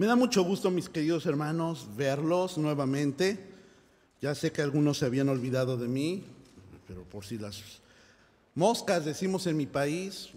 [0.00, 3.38] Me da mucho gusto, mis queridos hermanos, verlos nuevamente.
[4.22, 6.24] Ya sé que algunos se habían olvidado de mí,
[6.88, 7.62] pero por si las
[8.54, 10.30] moscas decimos en mi país,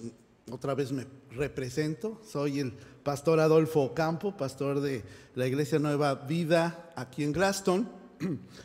[0.51, 2.19] otra vez me represento.
[2.29, 2.73] Soy el
[3.03, 5.01] pastor Adolfo Campo, pastor de
[5.33, 7.87] la Iglesia Nueva Vida aquí en Glaston,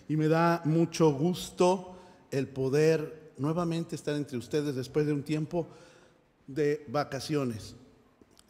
[0.09, 1.97] y me da mucho gusto
[2.33, 5.69] el poder nuevamente estar entre ustedes después de un tiempo
[6.49, 7.77] de vacaciones.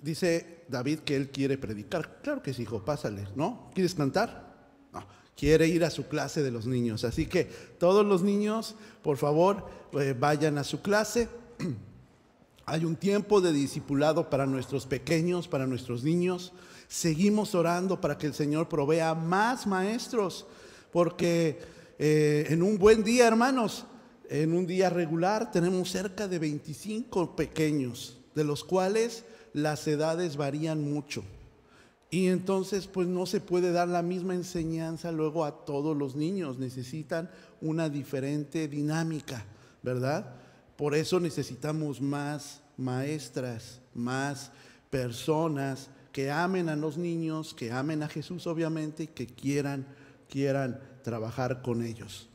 [0.01, 2.21] Dice David que él quiere predicar.
[2.23, 3.71] Claro que sí, hijo, pásale, ¿no?
[3.75, 4.55] ¿Quieres cantar?
[4.93, 5.05] No,
[5.37, 7.05] quiere ir a su clase de los niños.
[7.05, 7.45] Así que
[7.79, 11.29] todos los niños, por favor, eh, vayan a su clase.
[12.67, 16.53] Hay un tiempo de discipulado para nuestros pequeños, para nuestros niños.
[16.87, 20.47] Seguimos orando para que el Señor provea más maestros,
[20.93, 21.59] porque
[21.99, 23.87] eh, en un buen día, hermanos,
[24.29, 30.83] en un día regular tenemos cerca de 25 pequeños, de los cuales las edades varían
[30.83, 31.23] mucho.
[32.11, 36.59] Y entonces pues no se puede dar la misma enseñanza luego a todos los niños,
[36.59, 39.45] necesitan una diferente dinámica,
[39.83, 40.35] ¿verdad?
[40.77, 44.51] Por eso necesitamos más maestras, más
[44.91, 49.87] personas que amen a los niños, que amen a Jesús obviamente y que quieran
[50.29, 52.29] quieran trabajar con ellos.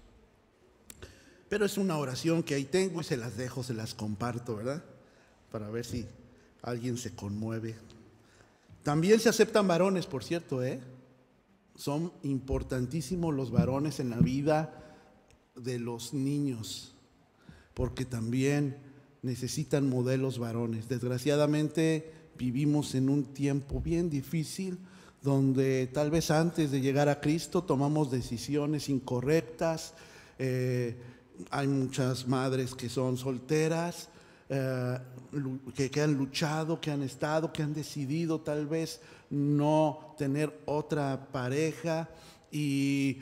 [1.50, 4.84] Pero es una oración que ahí tengo y se las dejo, se las comparto, ¿verdad?
[5.52, 6.08] Para ver si
[6.64, 7.76] alguien se conmueve.
[8.82, 10.80] También se aceptan varones, por cierto, ¿eh?
[11.76, 14.98] Son importantísimos los varones en la vida
[15.56, 16.96] de los niños,
[17.76, 18.78] porque también
[19.22, 20.90] necesitan modelos varones.
[20.90, 24.80] Desgraciadamente vivimos en un tiempo bien difícil
[25.24, 29.94] donde tal vez antes de llegar a Cristo tomamos decisiones incorrectas.
[30.38, 30.98] Eh,
[31.50, 34.10] hay muchas madres que son solteras,
[34.50, 34.98] eh,
[35.76, 42.10] que, han luchado, que han estado, que han decidido tal vez no tener otra pareja
[42.52, 43.20] y,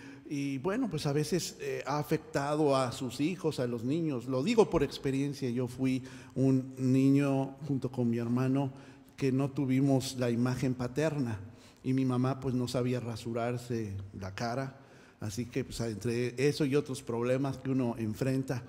[0.60, 4.26] bueno, pues a veces eh, ha afectado a sus hijos, a los niños.
[4.26, 6.04] Lo digo por experiencia, yo fui
[6.36, 8.72] un niño junto con mi hermano
[9.16, 11.40] que no tuvimos la imagen paterna
[11.84, 14.80] y mi mamá pues no sabía rasurarse la cara,
[15.20, 18.64] así que pues, entre eso y otros problemas que uno enfrenta,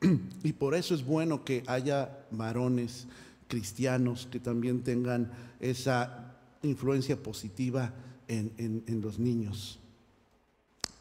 [0.42, 3.06] Y por eso es bueno que haya varones
[3.48, 7.92] cristianos que también tengan esa influencia positiva
[8.28, 9.78] en, los niños.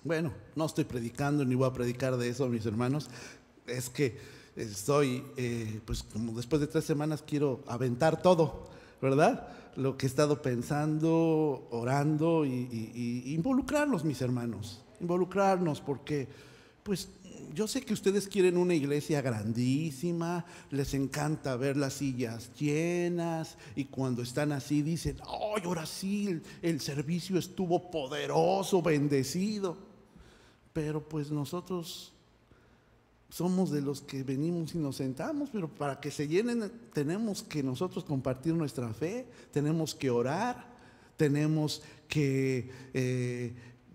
[0.04, 3.10] Bueno, no estoy predicando ni voy a predicar de eso, mis hermanos.
[3.66, 4.18] Es que
[4.56, 8.70] estoy, eh, pues como después de tres semanas quiero aventar todo,
[9.02, 9.50] ¿verdad?
[9.76, 14.82] Lo que he estado pensando, orando y, involucrarlos, mis hermanos.
[15.02, 16.28] Involucrarnos porque,
[16.84, 17.10] pues
[17.54, 23.86] yo sé que ustedes quieren una iglesia grandísima, les encanta ver las sillas llenas y
[23.86, 29.78] cuando están así dicen, ¡ay, ahora sí, el, servicio estuvo poderoso, bendecido!
[30.74, 32.14] Pero pues nosotros
[33.30, 37.64] somos de los que venimos y nos sentamos, pero para que se llenen tenemos que
[37.64, 40.68] nosotros compartir nuestra fe, tenemos que orar,
[41.18, 43.54] tenemos que eh,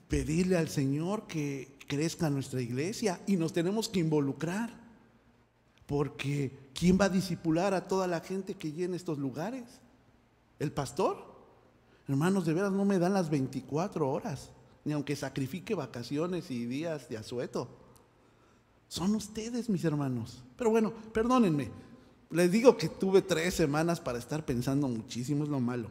[0.08, 4.70] pedirle al Señor que, crezca nuestra iglesia y nos tenemos que involucrar.
[5.84, 9.64] Porque ¿quién va a disipular a toda la gente que llena estos lugares?
[10.58, 11.18] ¿El pastor?
[12.08, 14.48] Hermanos, de veras no me dan las 24 horas,
[14.86, 17.68] ni aunque sacrifique vacaciones y días de asueto.
[18.88, 20.42] Son ustedes, mis hermanos.
[20.56, 21.68] Pero bueno, perdónenme.
[22.30, 25.88] Les digo que tuve tres semanas para estar pensando muchísimo, es lo malo.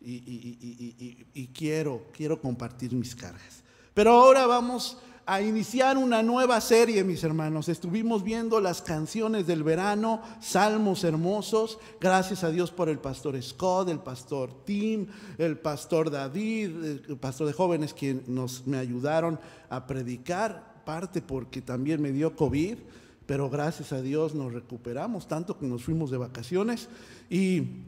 [0.00, 3.62] Y, y quiero, quiero compartir mis cargas.
[3.92, 7.68] Pero ahora vamos a iniciar una nueva serie, mis hermanos.
[7.68, 11.78] Estuvimos viendo las canciones del verano, salmos hermosos.
[12.00, 15.06] Gracias a Dios por el pastor Scott, el pastor Tim,
[15.38, 16.70] el pastor David,
[17.08, 19.38] el pastor de jóvenes que nos me ayudaron
[19.70, 22.78] a predicar, parte porque también me dio COVID,
[23.26, 26.88] pero gracias a Dios nos recuperamos tanto que nos fuimos de vacaciones
[27.30, 27.84] y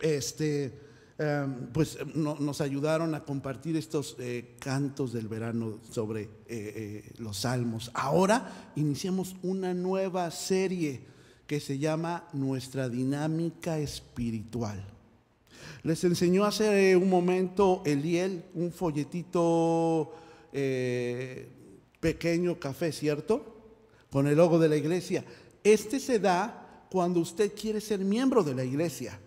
[0.00, 0.83] este
[1.16, 7.38] Em, pues nos ayudaron a compartir estos eh, cantos del verano sobre eh, eh, los
[7.38, 7.92] salmos.
[7.94, 11.02] Ahora iniciamos una nueva serie
[11.46, 14.84] que se llama Nuestra dinámica espiritual.
[15.84, 20.14] Les enseñó hace un momento Eliel un folletito
[22.00, 23.76] pequeño café, ¿cierto?
[24.10, 25.24] Con el logo de la iglesia.
[25.62, 29.18] Este se da cuando usted quiere ser miembro de la iglesia.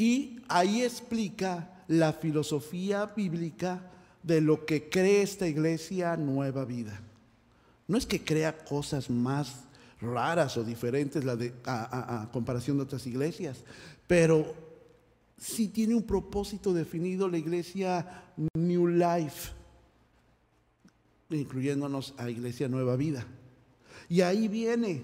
[0.00, 3.82] Y ahí explica la filosofía bíblica
[4.22, 6.98] de lo que cree esta iglesia nueva vida.
[7.86, 9.64] No es que crea cosas más
[10.00, 13.62] raras o diferentes de, a, comparación de otras iglesias,
[14.06, 14.54] pero
[15.36, 18.24] sí tiene un propósito definido la iglesia
[18.54, 19.50] New Life,
[21.28, 23.26] incluyéndonos a Iglesia Nueva Vida.
[24.08, 25.02] Y ahí viene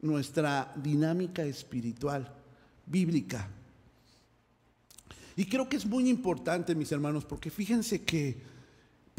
[0.00, 2.34] nuestra dinámica espiritual,
[2.86, 3.48] bíblica.
[5.36, 8.38] Y creo que es muy importante, mis hermanos, porque fíjense que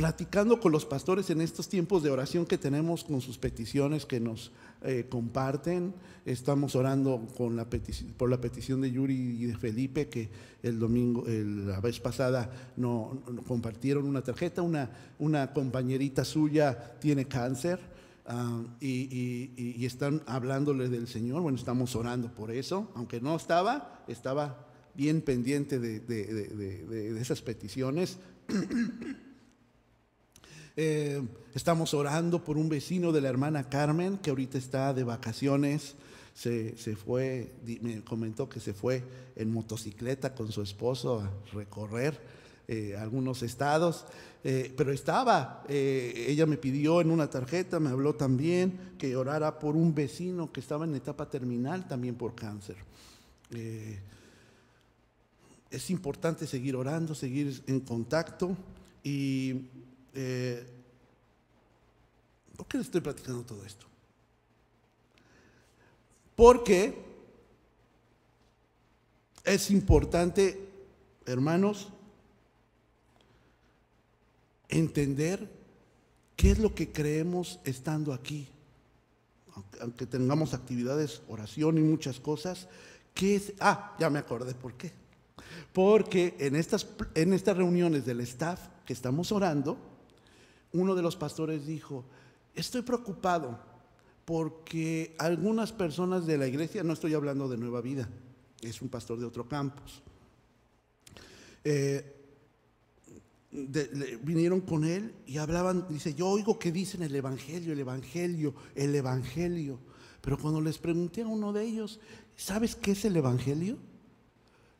[0.02, 4.20] platicando con los pastores en estos tiempos de oración que tenemos con sus peticiones que
[4.20, 5.94] nos eh, comparten.
[6.26, 7.68] Estamos orando con la
[8.18, 10.28] por la petición de Yuri y de Felipe que
[10.64, 14.64] el domingo, la vez pasada, no, compartieron una tarjeta.
[14.64, 17.80] Una, una compañerita suya tiene cáncer
[18.26, 21.42] ah, y, están hablándole del Señor.
[21.42, 28.18] Bueno, estamos orando por eso, aunque no estaba, estaba bien pendiente de, esas peticiones.
[30.78, 31.22] Eh,
[31.54, 35.96] estamos orando por un vecino de la hermana Carmen que ahorita está de vacaciones.
[36.34, 37.52] Se, fue,
[37.82, 39.04] me comentó que se fue
[39.36, 42.18] en motocicleta con su esposo a recorrer
[42.70, 44.06] eh, algunos estados,
[44.46, 49.76] eh, pero estaba, ella me pidió en una tarjeta, me habló también que orara por
[49.76, 52.78] un vecino que estaba en etapa terminal también por cáncer.
[55.72, 58.56] Es importante seguir orando, seguir en contacto
[59.04, 59.62] y
[60.14, 60.66] eh,
[62.62, 63.88] ¿Por qué le estoy platicando todo esto?
[66.36, 66.96] Porque
[69.44, 70.70] es importante,
[71.26, 71.90] hermanos,
[74.70, 75.50] entender
[76.36, 78.48] qué es lo que creemos estando aquí.
[79.82, 82.68] Aunque, tengamos actividades, oración y muchas cosas,
[83.16, 83.54] ¿qué es?
[83.60, 85.01] Ah, ya me acordé por qué.
[85.74, 89.78] Porque en estas, en estas reuniones del staff que estamos orando,
[90.74, 92.06] uno de los pastores dijo,
[92.54, 93.60] estoy preocupado
[94.26, 98.08] porque algunas personas de la iglesia, no estoy hablando de Nueva Vida,
[98.62, 100.02] es un pastor de otro campus,
[101.64, 102.18] eh,
[103.52, 108.96] vinieron con él y hablaban, dice, yo oigo que dicen el Evangelio, el Evangelio, el
[108.96, 109.80] Evangelio.
[110.22, 112.00] Pero cuando les pregunté a uno de ellos,
[112.36, 113.78] ¿sabes qué es el Evangelio?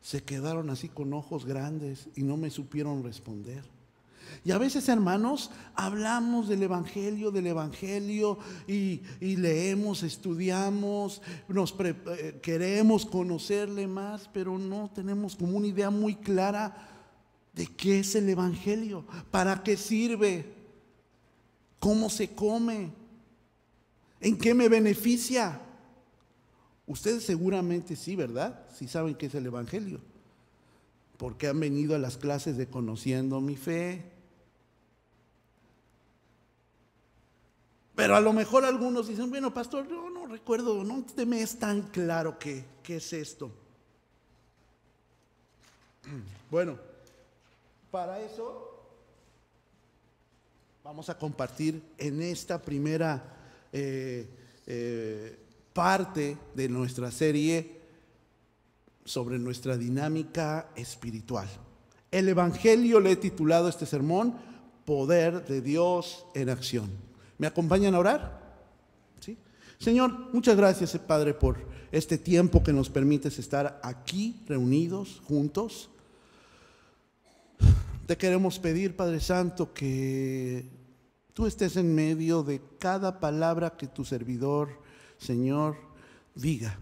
[0.02, 3.62] Se quedaron así con ojos grandes y no me supieron responder.
[4.44, 13.06] Y a veces, hermanos, hablamos del Evangelio, del Evangelio, y, leemos, estudiamos, nos eh, queremos
[13.06, 16.88] conocerle más, pero no tenemos como una idea muy clara
[17.52, 20.52] de qué es el Evangelio, para qué sirve,
[21.78, 22.90] cómo se come,
[24.20, 25.60] en qué me beneficia.
[26.86, 28.66] Ustedes seguramente sí, ¿verdad?
[28.76, 30.00] Sí saben qué es el Evangelio
[31.16, 34.12] porque han venido a las clases de conociendo mi fe,
[37.94, 41.82] Pero a lo mejor algunos dicen, bueno, pastor, yo no recuerdo, no me es tan
[41.82, 43.50] claro qué, qué es esto.
[46.50, 46.76] Bueno,
[47.90, 48.84] para eso
[50.84, 53.22] vamos a compartir en esta primera
[53.72, 54.28] eh,
[54.66, 55.38] eh,
[55.72, 57.80] parte de nuestra serie
[59.04, 61.48] sobre nuestra dinámica espiritual.
[62.10, 64.34] El Evangelio le he titulado este sermón,
[64.84, 66.90] Poder de Dios en Acción.
[67.38, 68.56] ¿Me acompañan a orar?
[69.20, 69.38] ¿Sí?
[69.78, 71.58] Señor, muchas gracias, Padre, por
[71.90, 75.90] este tiempo que nos permites estar aquí reunidos, juntos.
[78.06, 80.68] Te queremos pedir, Padre Santo, que
[81.32, 84.81] tú estés en medio de cada palabra que tu servidor,
[85.22, 85.76] Señor,
[86.34, 86.78] diga.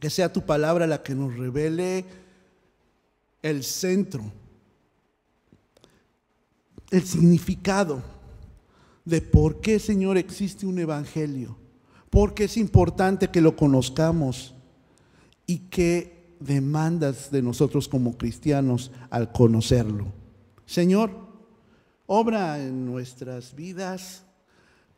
[0.00, 2.04] Que sea tu palabra la que nos revele
[3.40, 4.24] el centro,
[6.90, 8.02] el significado
[9.04, 11.56] de por qué, Señor, existe un evangelio,
[12.10, 14.54] porque es importante que lo conozcamos
[15.46, 20.06] y qué demandas de nosotros como cristianos al conocerlo.
[20.66, 21.10] Señor,
[22.06, 24.24] obra en nuestras vidas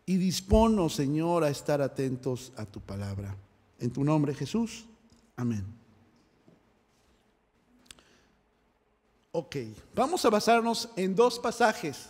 [0.07, 3.35] y disponos, Señor, a estar atentos a tu palabra.
[3.79, 4.85] En tu nombre, Jesús.
[5.37, 5.65] Amén.
[9.33, 9.57] Ok,
[9.95, 12.09] vamos a basarnos en dos pasajes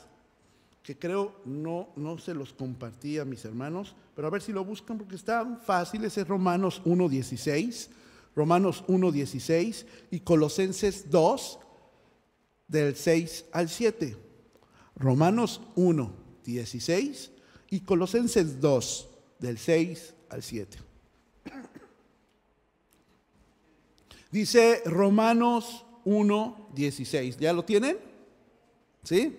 [0.82, 4.62] que creo no, no se los compartí a mis hermanos, pero a ver si lo
[4.62, 7.88] buscan porque está fácil, es Romanos 1.16,
[8.36, 11.58] Romanos 1.16 y Colosenses 2
[12.68, 14.18] del 6 al 7.
[14.96, 17.30] Romanos 1.16
[17.74, 19.08] y Colosenses 2
[19.40, 20.78] del 6 al 7.
[24.30, 27.98] Dice Romanos 1.16, ¿ya lo tienen?
[29.02, 29.36] ¿Sí?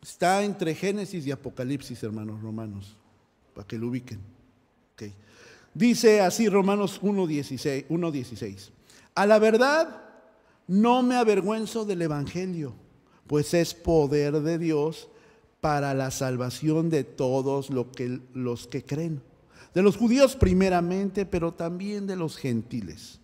[0.00, 2.96] Está entre Génesis y Apocalipsis, hermanos romanos,
[3.54, 4.20] para que lo ubiquen.
[5.74, 8.70] Dice así Romanos 1.16.
[9.14, 10.04] A la verdad,
[10.68, 12.72] no me avergüenzo del Evangelio,
[13.26, 15.08] pues es poder de Dios
[15.64, 19.22] para la salvación de todos los que creen.
[19.72, 23.18] De los judíos primeramente, pero también de los gentiles.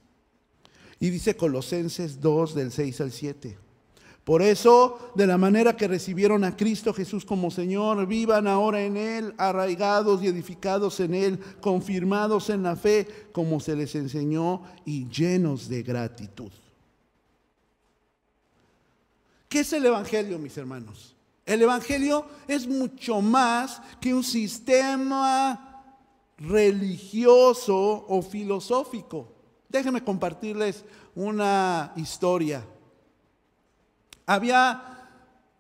[0.98, 3.58] Y dice Colosenses 2 del 6 al 7.
[4.24, 8.96] Por eso, de la manera que recibieron a Cristo Jesús como Señor, vivan ahora en
[8.96, 15.06] Él, arraigados y edificados en Él, confirmados en la fe, como se les enseñó, y
[15.10, 16.52] llenos de gratitud.
[19.46, 21.19] ¿Qué es el Evangelio, mis hermanos?
[21.50, 25.82] El Evangelio es mucho más que un sistema
[26.38, 29.32] religioso o filosófico.
[29.68, 32.64] Déjenme compartirles una historia.
[34.26, 35.08] Había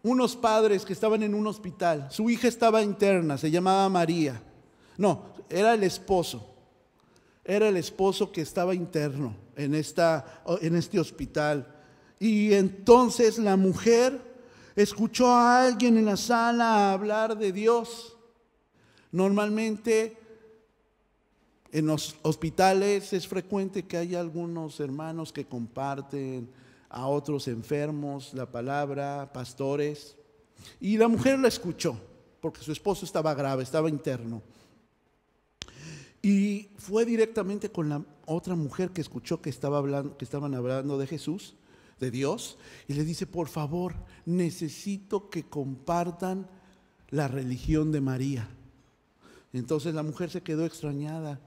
[0.04, 2.06] unos padres que estaban en un hospital.
[2.12, 4.40] Su hija estaba interna, se llamaba María.
[4.96, 6.54] No, era el esposo.
[7.44, 11.66] Era el esposo que estaba interno en, esta, en este hospital.
[12.20, 14.29] Y entonces la mujer
[14.82, 18.16] escuchó a alguien en la sala hablar de Dios.
[19.12, 20.16] Normalmente
[21.72, 26.50] en los hospitales es frecuente que haya algunos hermanos que comparten
[26.88, 30.16] a otros enfermos la palabra, pastores.
[30.80, 31.96] Y la mujer la escuchó,
[32.40, 34.42] porque su esposo estaba grave, estaba interno.
[36.22, 40.98] Y fue directamente con la otra mujer que escuchó que, estaba hablando, que estaban hablando
[40.98, 41.54] de Jesús,
[42.00, 46.48] de Dios, y le dice, por favor, necesito que compartan
[47.10, 48.48] la religión de María.
[49.52, 51.40] Entonces la mujer se quedó extrañada.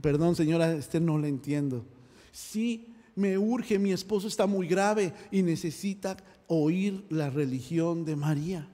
[0.00, 1.84] Perdón, señora, este no la entiendo.
[2.32, 6.16] Sí, me urge, mi esposo está muy grave y necesita
[6.46, 8.68] oír la religión de María.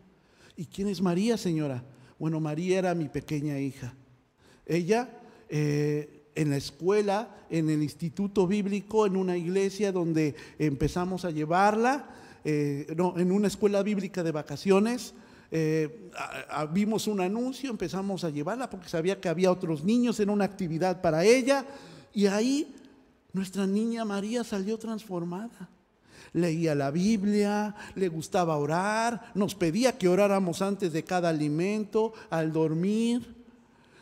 [0.56, 1.82] ¿Y quién es María, señora?
[2.18, 3.94] Bueno, María era mi pequeña hija.
[4.66, 11.30] Ella eh, en la escuela, en el instituto bíblico, en una iglesia donde empezamos a
[11.30, 12.08] llevarla,
[12.44, 12.86] eh,
[13.16, 15.14] en una escuela bíblica de vacaciones,
[15.50, 16.10] eh,
[16.72, 21.00] vimos un anuncio, empezamos a llevarla porque sabía que había otros niños en una actividad
[21.00, 21.64] para ella
[22.12, 22.74] y ahí
[23.32, 25.68] nuestra niña María salió transformada.
[26.32, 32.52] Leía la Biblia, le gustaba orar, nos pedía que oráramos antes de cada alimento, al
[32.52, 33.43] dormir.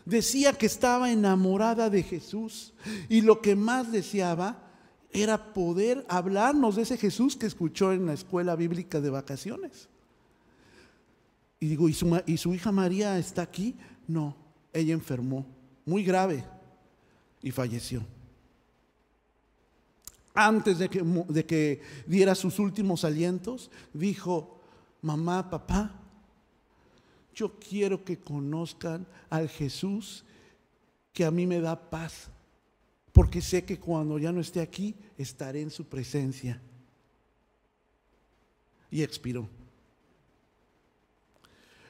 [0.04, 2.72] Decía que estaba enamorada de Jesús
[3.08, 4.70] y lo que más deseaba
[5.10, 9.88] era poder hablarnos de ese Jesús que escuchó en la escuela bíblica de vacaciones.
[11.60, 13.76] Y digo, ¿y su, ¿y su hija María está aquí?
[14.08, 14.36] No,
[14.72, 15.46] ella enfermó,
[15.84, 16.44] muy grave,
[17.40, 18.04] y falleció
[20.34, 20.88] antes de
[21.46, 24.60] que diera sus últimos alientos, dijo,
[25.02, 26.01] mamá, papá,
[27.34, 30.24] yo quiero que conozcan al Jesús
[31.12, 32.30] que a mí me da paz,
[33.12, 36.60] porque sé que cuando ya no esté aquí, estaré en su presencia.
[38.90, 39.48] Y expiró.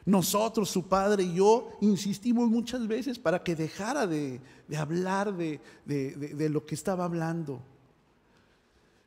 [0.04, 4.40] Nosotros, su padre y yo, insistimos muchas veces para que dejara de,
[4.76, 7.62] hablar de, de lo que estaba hablando.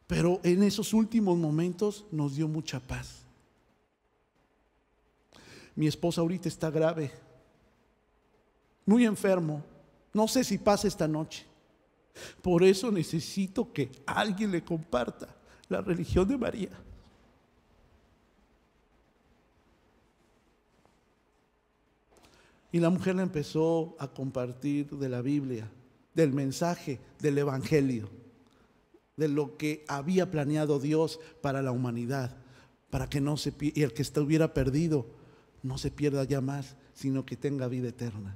[0.07, 3.24] Pero en esos últimos momentos nos dio mucha paz.
[5.75, 7.11] Mi esposa ahorita está grave,
[8.85, 9.63] muy enfermo.
[10.13, 11.45] No sé si pasa esta noche.
[12.41, 15.27] Por eso necesito que alguien le comparta
[15.67, 16.69] la religión de María.
[22.71, 25.69] Y la mujer le empezó a compartir de la Biblia,
[26.13, 28.09] del mensaje, del Evangelio
[29.17, 32.35] de lo que había planeado Dios para la humanidad,
[32.89, 35.05] para que no se y el que estuviera perdido
[35.65, 38.35] no se pierda ya más, sino que tenga vida eterna.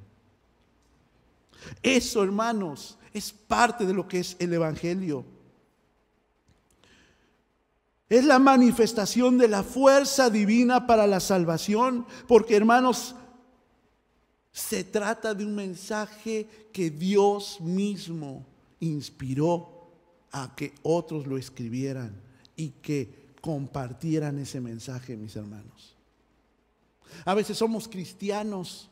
[1.83, 5.25] Eso, hermanos, es parte de lo que es el evangelio.
[8.09, 13.15] Es la manifestación de la fuerza divina para la salvación, porque hermanos,
[14.51, 18.45] se trata de un mensaje que Dios mismo
[18.79, 19.91] inspiró
[20.31, 22.19] a que otros lo escribieran
[22.55, 25.98] y que compartieran ese mensaje, mis hermanos.
[27.25, 28.89] A veces somos cristianos,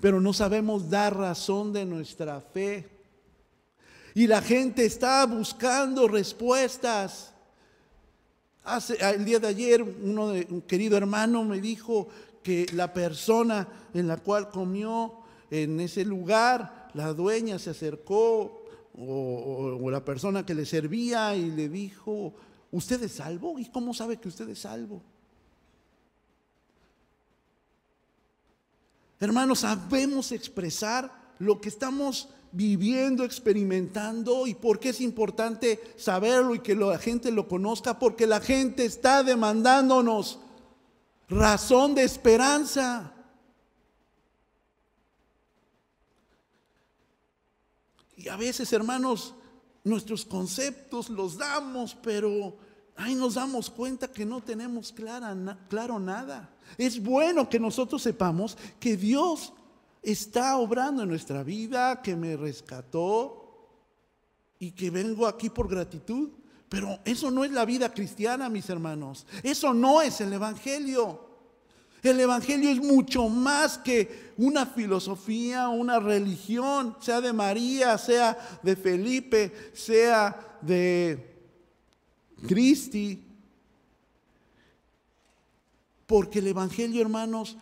[0.00, 2.88] pero no sabemos dar razón de nuestra fe.
[4.14, 7.32] Y la gente está buscando respuestas.
[8.64, 12.08] Hace, el día de ayer, uno de, un querido hermano me dijo
[12.42, 15.14] que la persona en la cual comió
[15.50, 18.64] en ese lugar, la dueña se acercó
[18.96, 22.32] o, la persona que le servía y le dijo,
[22.70, 23.58] ¿usted es salvo?
[23.58, 25.02] ¿Y cómo sabe que usted es salvo?
[29.20, 34.46] Hermanos, sabemos expresar lo que estamos viviendo, experimentando.
[34.46, 37.98] ¿Y por qué es importante saberlo y que la gente lo conozca?
[37.98, 40.38] Porque la gente está demandándonos
[41.28, 43.12] razón de esperanza.
[48.16, 49.34] Y a veces, hermanos,
[49.82, 52.56] nuestros conceptos los damos, pero
[52.96, 56.50] ahí nos damos cuenta que no tenemos claro nada.
[56.78, 59.52] Es bueno que nosotros sepamos que Dios
[60.02, 63.68] está obrando en nuestra vida, que me rescató
[64.58, 66.30] y que vengo aquí por gratitud.
[66.68, 69.26] Pero eso no es la vida cristiana, mis hermanos.
[69.42, 71.20] Eso no es el Evangelio.
[72.02, 78.76] El Evangelio es mucho más que una filosofía, una religión, sea de María, sea de
[78.76, 81.33] Felipe, sea de
[82.46, 83.22] Cristi.
[86.06, 87.56] Porque el Evangelio, hermanos,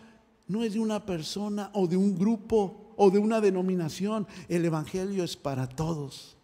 [0.49, 4.27] no es de una persona o de un grupo o de una denominación.
[4.49, 6.37] El Evangelio es para todos.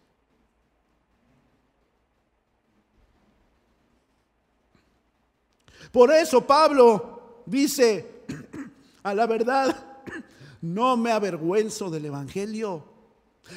[5.91, 8.23] Por eso Pablo dice,
[9.03, 9.75] a la verdad,
[10.61, 12.83] no me avergüenzo del Evangelio.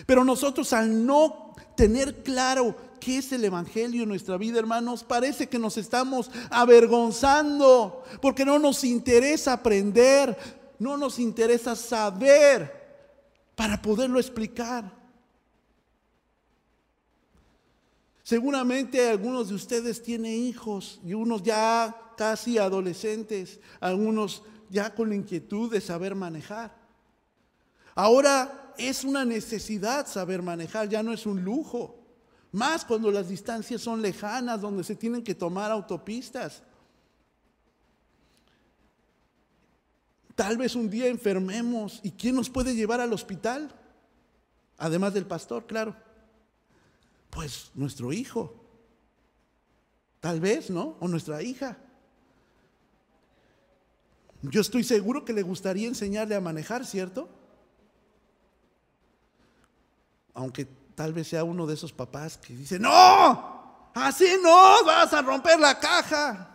[0.06, 5.48] Pero nosotros al no tener claro qué es el Evangelio en nuestra vida, hermanos, parece
[5.48, 10.36] que nos estamos avergonzando porque no nos interesa aprender,
[10.78, 12.72] no nos interesa saber
[13.56, 14.96] para poderlo explicar.
[18.22, 25.16] Seguramente algunos de ustedes tienen hijos y unos ya casi adolescentes, algunos ya con la
[25.16, 26.72] inquietud de saber manejar.
[27.96, 32.01] Ahora es una necesidad saber manejar, ya no es un lujo.
[32.52, 36.62] Más cuando las distancias son lejanas, donde se tienen que tomar autopistas.
[40.34, 42.00] Tal vez un día enfermemos.
[42.02, 43.74] ¿Y quién nos puede llevar al hospital?
[44.76, 45.96] Además del pastor, claro.
[47.30, 48.54] Pues nuestro hijo.
[50.20, 50.96] Tal vez, ¿no?
[51.00, 51.78] O nuestra hija.
[54.42, 57.28] Yo estoy seguro que le gustaría enseñarle a manejar, ¿cierto?
[60.34, 65.22] Aunque tal vez sea uno de esos papás que dice, no, así no, vas a
[65.22, 66.48] romper la caja.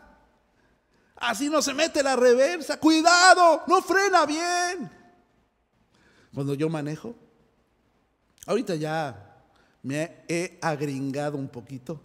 [1.15, 2.79] Así no se mete la reversa.
[2.79, 4.91] Cuidado, no frena bien.
[6.33, 7.15] Cuando yo manejo,
[8.45, 9.41] ahorita ya
[9.81, 12.01] me he agringado un poquito.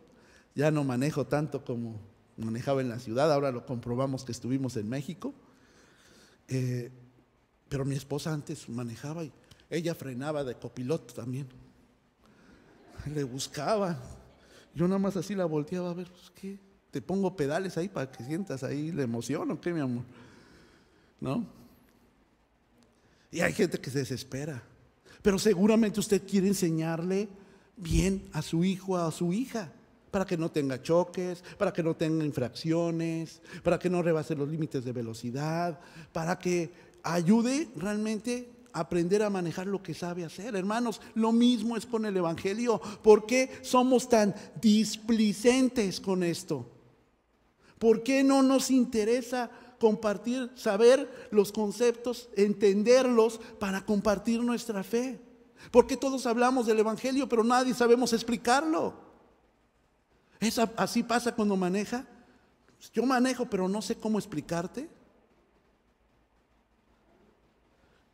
[0.54, 2.00] Ya no manejo tanto como
[2.38, 3.30] manejaba en la ciudad.
[3.30, 5.34] Ahora lo comprobamos que estuvimos en México.
[6.48, 6.90] Eh,
[7.68, 9.32] pero mi esposa antes manejaba y
[9.68, 11.48] ella frenaba de copiloto también
[13.12, 13.98] le buscaba.
[14.74, 16.58] Yo nada más así la volteaba a ver, pues, ¿qué?
[16.90, 20.04] Te pongo pedales ahí para que sientas ahí la emoción o qué, mi amor.
[21.20, 21.46] ¿No?
[23.30, 24.62] Y hay gente que se desespera.
[25.22, 27.28] Pero seguramente usted quiere enseñarle
[27.76, 29.72] bien a su hijo, a su hija,
[30.10, 34.48] para que no tenga choques, para que no tenga infracciones, para que no rebase los
[34.48, 35.80] límites de velocidad,
[36.12, 36.70] para que
[37.02, 40.56] ayude realmente aprender a manejar lo que sabe hacer.
[40.56, 42.80] Hermanos, lo mismo es con el Evangelio.
[43.02, 46.66] ¿Por qué somos tan displicentes con esto?
[47.78, 55.20] ¿Por qué no nos interesa compartir, saber los conceptos, entenderlos para compartir nuestra fe?
[55.70, 58.94] Porque todos hablamos del Evangelio, pero nadie sabemos explicarlo.
[60.40, 62.06] ¿Es así pasa cuando maneja?
[62.92, 64.88] Yo manejo, pero no sé cómo explicarte.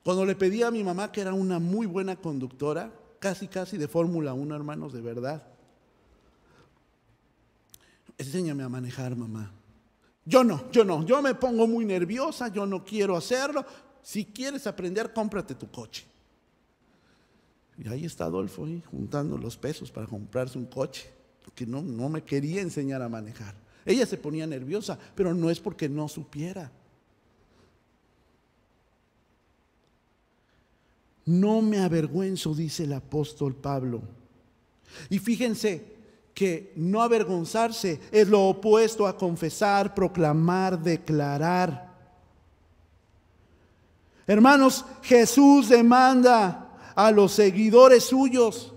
[0.09, 3.89] Cuando le pedí a mi mamá, que era una muy buena conductora, casi casi de
[3.89, 5.47] Fórmula 1, hermanos, de verdad.
[8.17, 9.53] Enséñame a manejar, mamá.
[10.25, 13.67] Yo no, yo no, yo me pongo muy nerviosa, yo no quiero hacerlo.
[14.01, 16.07] Si quieres aprender, cómprate tu coche.
[17.77, 21.07] Y ahí está Adolfo, juntando los pesos para comprarse un coche,
[21.55, 23.55] que no, no me quería enseñar a manejar.
[23.85, 26.73] Ella se ponía nerviosa, pero no es porque no supiera.
[31.29, 34.01] No me avergüenzo, dice el apóstol Pablo.
[35.11, 35.99] Y fíjense
[36.33, 41.93] que no avergonzarse es lo opuesto a confesar, proclamar, declarar.
[44.27, 48.73] Hermanos, Jesús demanda a los seguidores suyos,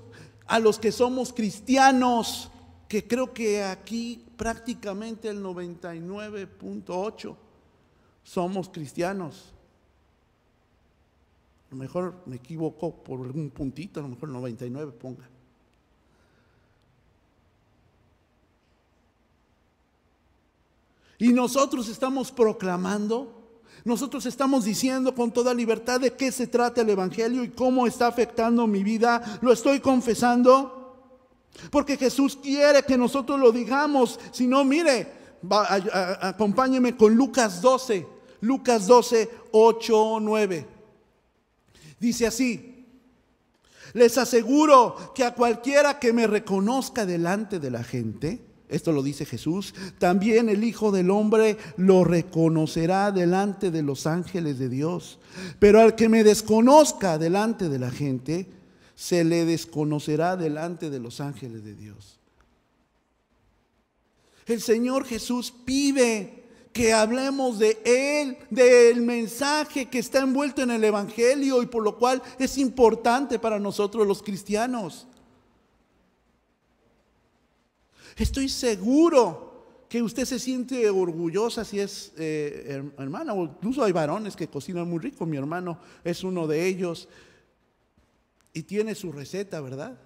[0.45, 2.51] a los que somos cristianos,
[2.89, 7.33] que creo que aquí prácticamente el 99.8
[8.25, 9.53] somos cristianos.
[11.71, 15.29] A lo mejor me equivoco por algún puntito, a lo mejor 99 ponga.
[21.17, 23.41] Y nosotros estamos proclamando
[23.83, 28.07] Nosotros estamos diciendo con toda libertad de qué se trata el Evangelio y cómo está
[28.07, 29.39] afectando mi vida.
[29.41, 30.77] Lo estoy confesando.
[31.71, 34.19] Porque Jesús quiere que nosotros lo digamos.
[34.31, 35.11] Si no, mire,
[36.21, 38.07] acompáñeme con Lucas 12.
[38.41, 40.67] Lucas 12, 8, 9.
[42.01, 42.87] Dice así.
[43.93, 49.25] Les aseguro que a cualquiera que me reconozca delante de la gente, esto lo dice
[49.25, 55.19] Jesús, también el Hijo del Hombre lo reconocerá delante de los ángeles de Dios.
[55.59, 58.47] Pero al que me desconozca delante de la gente,
[58.95, 62.17] se le desconocerá delante de los ángeles de Dios.
[64.47, 66.40] El Señor Jesús pide
[66.73, 71.97] que hablemos de Él, del mensaje que está envuelto en el Evangelio y por lo
[71.97, 75.07] cual es importante para nosotros los cristianos.
[78.15, 79.51] Estoy seguro
[79.89, 84.89] que usted se siente orgullosa si es eh, hermana, o incluso hay varones que cocinan
[84.89, 87.09] muy rico, mi hermano es uno de ellos
[88.53, 89.99] y tiene su receta, ¿verdad?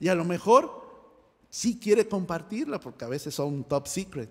[0.00, 0.88] Y a lo mejor
[1.50, 4.30] sí quiere compartirla porque a veces son top secret.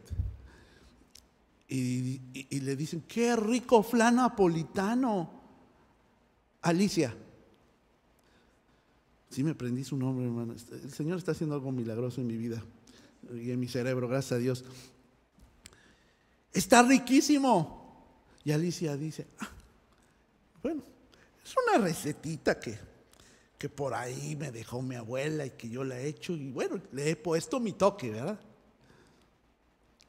[1.70, 5.32] Y, le dicen, qué rico flan napolitano.
[6.62, 7.16] Alicia.
[9.30, 10.54] Sí me prendí su nombre, hermano.
[10.54, 12.64] El Señor está haciendo algo milagroso en mi vida
[13.34, 14.64] y en mi cerebro, gracias a Dios.
[16.54, 17.86] Está riquísimo.
[18.46, 19.50] Y Alicia dice, ah,
[20.64, 20.82] bueno,
[21.44, 22.80] es una recetita que,
[23.58, 26.82] que por ahí me dejó mi abuela y que yo la he hecho y bueno,
[26.94, 28.40] le he puesto mi toque, ¿verdad?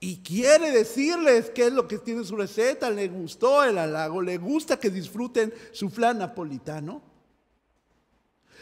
[0.00, 4.38] Y quiere decirles qué es lo que tiene su receta, le gustó el halago, le
[4.38, 7.02] gusta que disfruten su flan napolitano.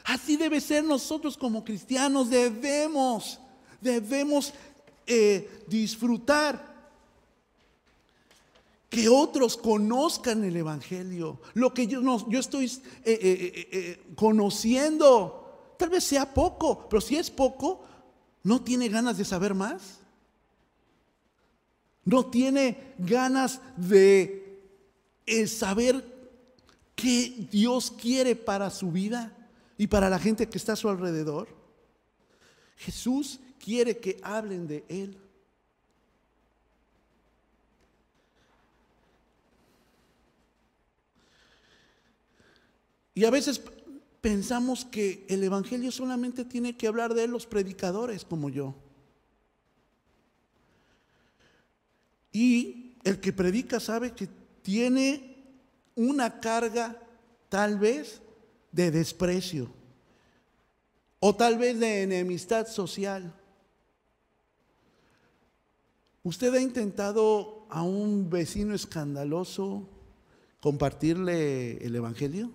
[0.05, 3.39] Así debe ser nosotros como cristianos, debemos,
[3.81, 4.55] debemos
[5.07, 6.75] eh, disfrutar
[8.89, 12.67] que otros conozcan el Evangelio, lo que yo, no, estoy
[13.05, 15.75] eh, eh, conociendo.
[15.77, 17.85] Tal vez sea poco, pero si es poco,
[18.43, 20.06] ¿no tiene ganas de saber más?
[22.07, 24.63] No tiene ganas de
[25.27, 26.03] eh, saber
[26.95, 29.37] qué Dios quiere para su vida
[29.77, 31.49] y para la gente que está a su alrededor.
[32.77, 35.19] Jesús quiere que hablen de Él.
[43.15, 43.61] Y a veces
[44.21, 48.77] pensamos que el Evangelio solamente tiene que hablar de los predicadores como yo.
[52.39, 54.29] Y el que predica sabe que
[54.61, 55.43] tiene
[55.95, 57.03] una carga
[57.49, 58.21] tal vez
[58.73, 59.71] de desprecio
[61.19, 63.33] o tal vez de enemistad social.
[66.25, 69.89] ¿Usted ha intentado a un vecino escandaloso
[70.61, 72.53] compartirle el Evangelio?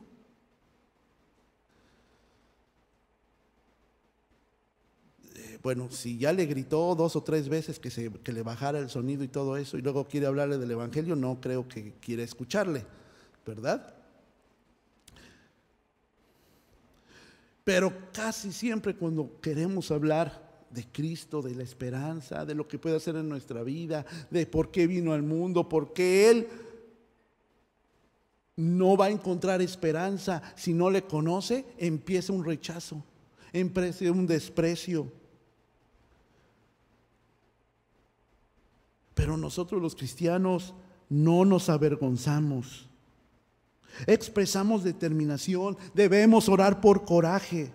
[5.62, 8.90] Bueno, si ya le gritó dos o tres veces que, se, que le bajara el
[8.90, 12.86] sonido y todo eso, y luego quiere hablarle del Evangelio, no creo que quiera escucharle,
[13.46, 13.94] ¿verdad?
[17.64, 22.96] Pero casi siempre cuando queremos hablar de Cristo, de la esperanza, de lo que puede
[22.96, 26.48] hacer en nuestra vida, de por qué vino al mundo, por qué Él
[28.56, 33.04] no va a encontrar esperanza si no le conoce, empieza un rechazo,
[33.54, 35.21] empieza un desprecio.
[39.22, 40.74] Pero nosotros los cristianos
[41.08, 42.90] no nos avergonzamos.
[44.08, 47.72] Expresamos determinación, debemos orar por coraje,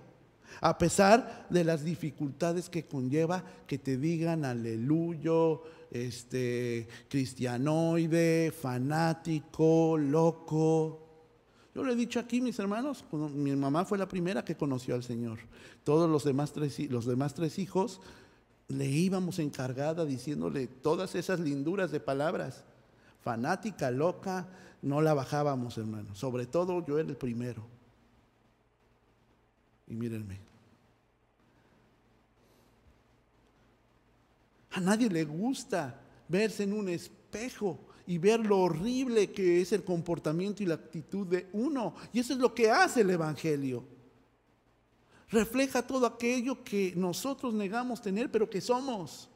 [0.61, 11.01] a pesar de las dificultades que conlleva que te digan aleluyo, este, cristianoide, fanático, loco.
[11.77, 15.05] Yo le he dicho aquí, mis hermanos, mi mamá fue la primera que conoció al
[15.05, 15.39] Señor.
[15.85, 18.01] Todos los demás tres, los demás tres hijos
[18.69, 22.65] le íbamos encargada diciéndole todas esas linduras de palabras.
[23.23, 24.49] Fanática, loca,
[24.83, 26.15] no la bajábamos, hermano.
[26.15, 27.67] Sobre todo yo era el primero.
[29.87, 30.41] Y mírenme.
[34.73, 39.85] A nadie le gusta verse en un espejo y ver lo horrible que es el
[39.85, 41.95] comportamiento y la actitud de uno.
[42.13, 43.96] Y eso es lo que hace el Evangelio
[45.31, 49.29] refleja todo aquello que nosotros negamos tener, pero que somos.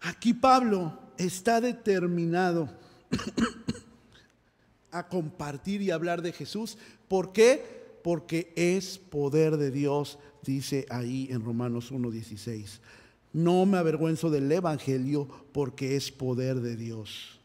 [0.00, 2.68] Aquí Pablo está determinado
[4.92, 6.78] a compartir y hablar de Jesús.
[7.08, 7.98] ¿Por qué?
[8.04, 12.78] Porque es poder de Dios, dice ahí en Romanos 1.16.
[13.32, 17.40] No me avergüenzo del Evangelio porque es poder de Dios.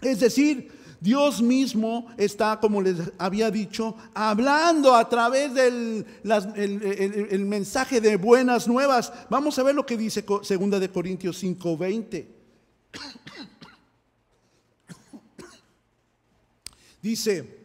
[0.00, 6.04] Es decir, Dios mismo está, como les había dicho, hablando a través del
[6.56, 9.12] el, mensaje de buenas nuevas.
[9.30, 10.48] Vamos a ver lo que dice 2
[10.80, 12.26] de Corintios 5:20.
[17.00, 17.58] Dice,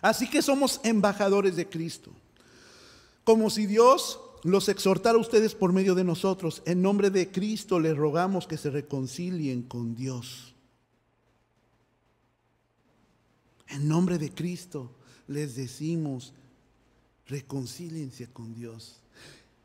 [0.00, 2.10] así que somos embajadores de Cristo,
[3.22, 6.62] como si Dios los exhortara a ustedes por medio de nosotros.
[6.66, 10.54] En nombre de Cristo les rogamos que se reconcilien con Dios.
[13.68, 14.90] En nombre de Cristo
[15.26, 16.34] les decimos,
[17.26, 19.00] reconcíliense con Dios.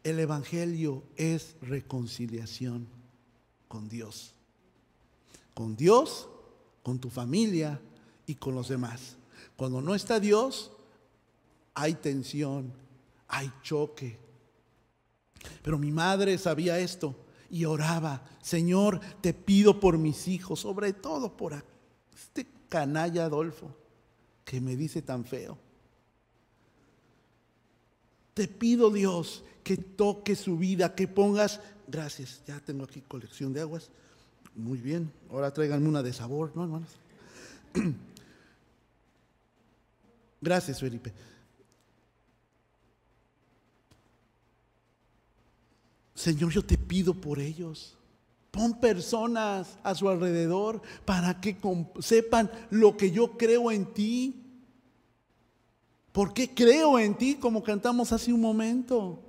[0.02, 2.88] El Evangelio es reconciliación
[3.68, 4.34] con Dios.
[5.54, 6.30] Con Dios,
[6.84, 7.82] con tu familia
[8.26, 9.18] y con los demás.
[9.58, 10.72] Cuando no está Dios,
[11.74, 12.72] hay tensión,
[13.28, 14.29] hay choque.
[15.62, 17.16] Pero mi madre sabía esto
[17.50, 21.64] y oraba, Señor, te pido por mis hijos, sobre todo por
[22.14, 23.76] este canalla Adolfo
[24.46, 25.58] que me dice tan feo.
[28.34, 33.62] Te pido Dios que toque su vida, que pongas, gracias, ya tengo aquí colección de
[33.62, 33.90] aguas,
[34.56, 36.90] muy bien, ahora tráiganme una de sabor, ¿no, hermanos?
[40.42, 41.14] Gracias, Felipe.
[46.20, 47.96] Señor, yo te pido por ellos.
[48.52, 51.56] Pon personas a su alrededor para que
[52.02, 54.36] sepan lo que yo creo en ti.
[56.12, 59.24] ¿Por qué creo en ti como cantamos hace un momento?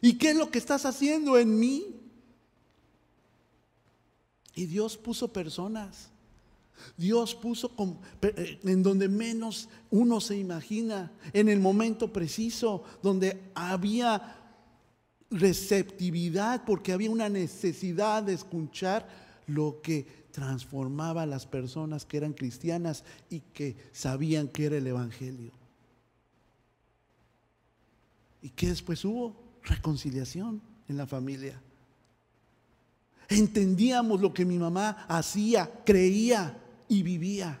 [0.00, 2.00] ¿Y qué es lo que estás haciendo en mí?
[4.54, 6.08] Y Dios puso personas.
[6.96, 7.70] Dios puso
[8.22, 14.43] eh, en donde menos uno se imagina, en el momento preciso, donde había
[15.30, 19.08] receptividad porque había una necesidad de escuchar
[19.46, 24.86] lo que transformaba a las personas que eran cristianas y que sabían que era el
[24.86, 25.52] Evangelio.
[28.42, 29.36] ¿Y qué después hubo?
[29.62, 31.60] Reconciliación en la familia.
[33.28, 37.60] Entendíamos lo que mi mamá hacía, creía y vivía.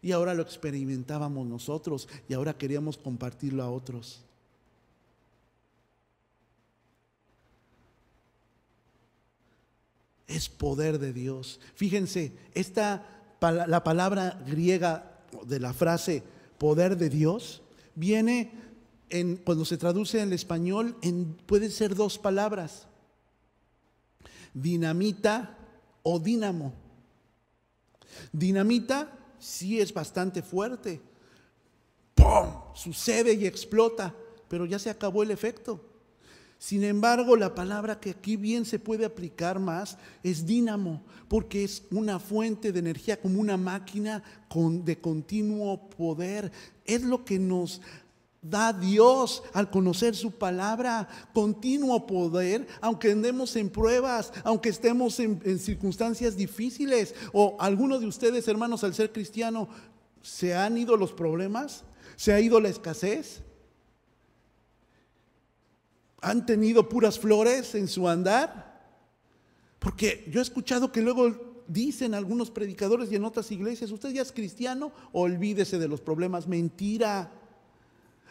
[0.00, 4.24] Y ahora lo experimentábamos nosotros y ahora queríamos compartirlo a otros.
[10.42, 11.60] Es poder de Dios.
[11.74, 13.06] Fíjense, esta,
[13.40, 16.24] la palabra griega de la frase
[16.58, 17.62] poder de Dios
[17.94, 18.50] viene
[19.08, 22.88] en, cuando se traduce en español, en, puede ser dos palabras,
[24.52, 25.56] dinamita
[26.02, 26.72] o dínamo.
[28.32, 31.00] Dinamita sí es bastante fuerte.
[32.14, 32.48] ¡Pum!
[32.74, 34.14] Sucede y explota,
[34.48, 35.91] pero ya se acabó el efecto.
[36.62, 41.82] Sin embargo, la palabra que aquí bien se puede aplicar más es dínamo, porque es
[41.90, 44.22] una fuente de energía como una máquina
[44.84, 46.52] de continuo poder.
[46.84, 47.80] Es lo que nos
[48.42, 55.42] da Dios al conocer su palabra, continuo poder, aunque andemos en pruebas, aunque estemos en,
[55.44, 57.16] en circunstancias difíciles.
[57.32, 59.68] O algunos de ustedes, hermanos, al ser cristiano,
[60.22, 61.82] ¿se han ido los problemas?
[62.14, 63.42] ¿Se ha ido la escasez?
[66.22, 68.80] Han tenido puras flores en su andar?
[69.78, 74.22] Porque yo he escuchado que luego dicen algunos predicadores y en otras iglesias, usted ya
[74.22, 76.46] es cristiano, olvídese de los problemas.
[76.46, 77.32] Mentira.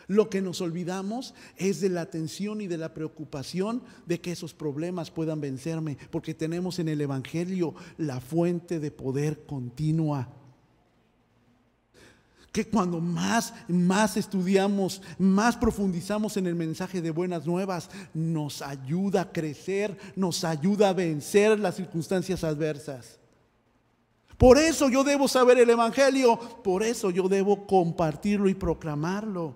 [0.08, 4.54] Lo que nos olvidamos es de la atención y de la preocupación de que esos
[4.54, 10.40] problemas puedan vencerme, porque tenemos en el Evangelio la fuente de poder continua
[12.51, 19.21] que cuando más, más estudiamos, más profundizamos en el mensaje de buenas nuevas, nos ayuda
[19.21, 23.19] a crecer, nos ayuda a vencer las circunstancias adversas.
[24.37, 29.55] Por eso yo debo saber el Evangelio, por eso yo debo compartirlo y proclamarlo.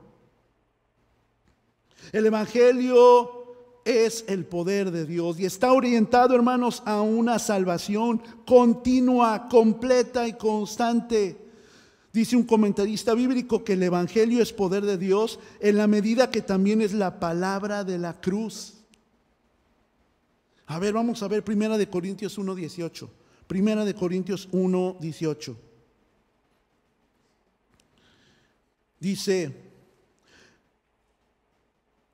[2.14, 9.50] El Evangelio es el poder de Dios y está orientado, hermanos, a una salvación continua,
[9.50, 11.45] completa y constante.
[12.16, 16.42] Dice un comentarista bíblico que el Evangelio es poder de Dios en la medida que
[16.42, 18.76] también es la palabra de la cruz.
[20.66, 23.10] A ver, vamos a ver Primera de Corintios 1.18.
[23.48, 25.58] Primera de Corintios 1.18.
[28.98, 29.54] Dice,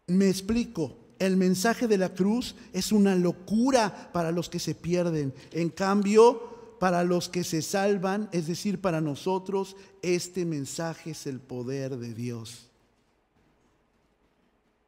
[0.07, 5.31] me explico, el mensaje de la cruz es una locura para los que se pierden.
[5.51, 6.50] En cambio,
[6.81, 12.11] para los que se salvan, es decir, para nosotros, este mensaje es el poder de
[12.11, 12.65] Dios.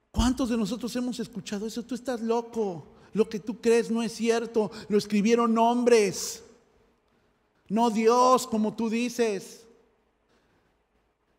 [0.09, 1.83] ¿Cuántos de nosotros hemos escuchado eso?
[1.83, 2.87] Tú estás loco.
[3.13, 4.71] Lo que tú crees no es cierto.
[4.89, 6.43] Lo escribieron hombres.
[7.69, 9.62] No Dios, como tú dices.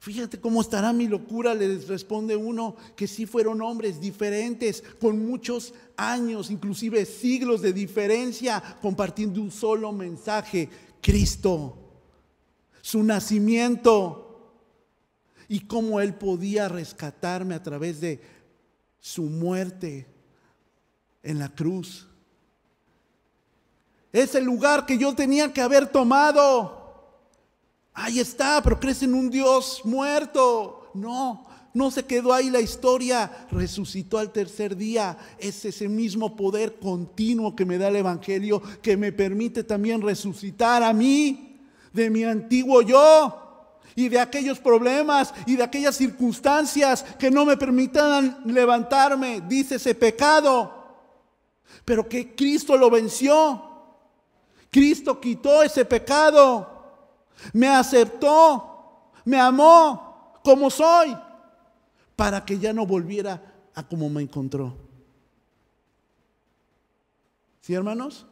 [0.04, 5.72] Fíjate cómo estará mi locura, les responde uno, que sí fueron hombres diferentes, con muchos
[5.96, 10.68] años, inclusive siglos de diferencia, compartiendo un solo mensaje,
[11.00, 11.78] Cristo,
[12.82, 14.52] su nacimiento
[15.48, 18.20] y cómo Él podía rescatarme a través de
[19.00, 20.06] su muerte
[21.22, 22.06] en la cruz.
[24.12, 26.83] Es el lugar que yo tenía que haber tomado.
[27.94, 30.90] Ahí está, pero crees en un Dios muerto.
[30.94, 35.16] No, no se quedó ahí la historia, resucitó al tercer día.
[35.38, 40.82] Es ese mismo poder continuo que me da el Evangelio que me permite también resucitar
[40.82, 41.60] a mí
[41.92, 43.40] de mi antiguo yo
[43.94, 49.94] y de aquellos problemas y de aquellas circunstancias que no me permitan levantarme, dice ese
[49.94, 50.82] pecado.
[51.84, 53.62] Pero que Cristo lo venció.
[54.68, 56.73] Cristo quitó ese pecado
[57.52, 61.16] me aceptó, me amó como soy,
[62.16, 63.42] para que ya no volviera
[63.74, 64.76] a como me encontró.
[67.60, 68.26] ¿Sí, hermanos?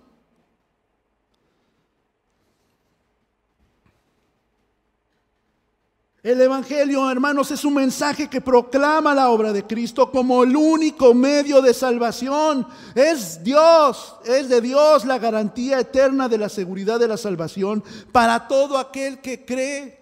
[6.22, 11.14] El Evangelio, hermanos, es un mensaje que proclama la obra de Cristo como el único
[11.14, 12.64] medio de salvación.
[12.94, 17.82] Es Dios, es de Dios la garantía eterna de la seguridad de la salvación
[18.12, 19.98] para todo aquel que cree.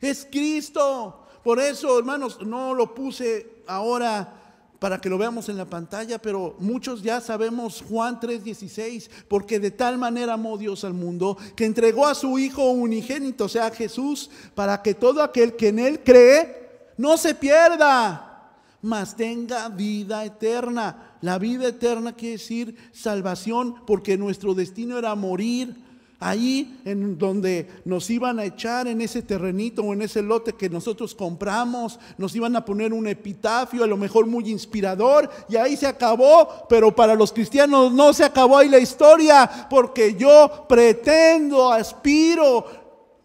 [0.00, 1.26] Es Cristo.
[1.42, 4.45] Por eso, hermanos, no lo puse ahora
[4.78, 9.70] para que lo veamos en la pantalla, pero muchos ya sabemos Juan 3:16, porque de
[9.70, 14.30] tal manera amó Dios al mundo que entregó a su Hijo unigénito, o sea, Jesús,
[14.54, 21.16] para que todo aquel que en Él cree no se pierda, mas tenga vida eterna.
[21.22, 25.85] La vida eterna quiere decir salvación, porque nuestro destino era morir
[26.18, 30.70] Ahí en donde nos iban a echar en ese terrenito o en ese lote que
[30.70, 35.76] nosotros compramos, nos iban a poner un epitafio, a lo mejor muy inspirador, y ahí
[35.76, 41.70] se acabó, pero para los cristianos no se acabó ahí la historia, porque yo pretendo,
[41.70, 42.64] aspiro,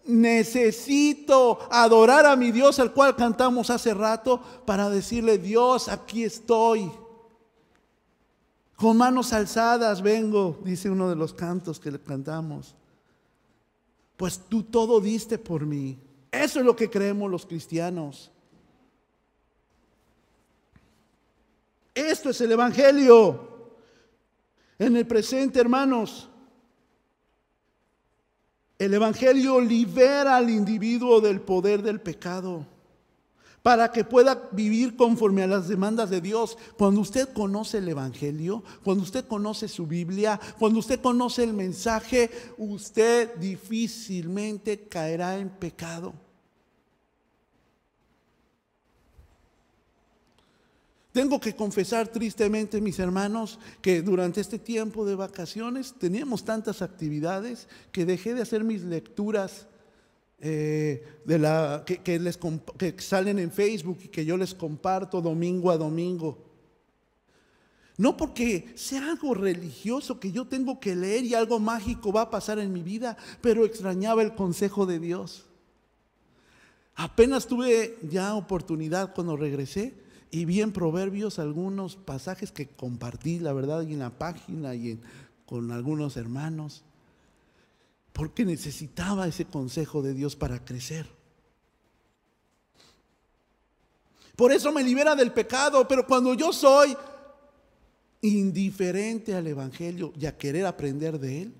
[0.06, 6.91] necesito adorar a mi Dios, al cual cantamos hace rato, para decirle, Dios, aquí estoy.
[8.75, 12.75] Con manos alzadas vengo, dice uno de los cantos que le cantamos
[14.21, 15.97] pues tú todo diste por mí.
[16.31, 18.29] Eso es lo que creemos los cristianos.
[21.95, 23.73] Esto es el Evangelio.
[24.77, 26.29] En el presente, hermanos,
[28.77, 32.67] el Evangelio libera al individuo del poder del pecado
[33.63, 36.58] para que pueda vivir conforme a las demandas de Dios.
[36.78, 42.30] Cuando usted conoce el Evangelio, cuando usted conoce su Biblia, cuando usted conoce el mensaje,
[42.58, 46.13] usted difícilmente caerá en pecado.
[51.12, 57.67] Tengo que confesar tristemente, mis hermanos, que durante este tiempo de vacaciones teníamos tantas actividades
[57.91, 59.67] que dejé de hacer mis lecturas
[60.43, 62.39] eh, de la, que, les,
[62.77, 66.43] que salen en Facebook y que yo les comparto domingo a domingo.
[67.97, 72.30] No porque sea algo religioso que yo tengo que leer y algo mágico va a
[72.32, 75.45] pasar en mi vida, pero extrañaba el consejo de Dios.
[76.95, 79.93] Apenas tuve ya oportunidad cuando regresé
[80.32, 84.99] y vi en Proverbios algunos pasajes que compartí, la verdad, en la página y
[85.45, 86.84] con algunos hermanos
[88.13, 91.08] porque necesitaba ese consejo de Dios para crecer.
[94.36, 96.95] Por eso me libera del pecado, pero cuando yo soy
[98.21, 101.54] indiferente al Evangelio y a querer aprender de Él,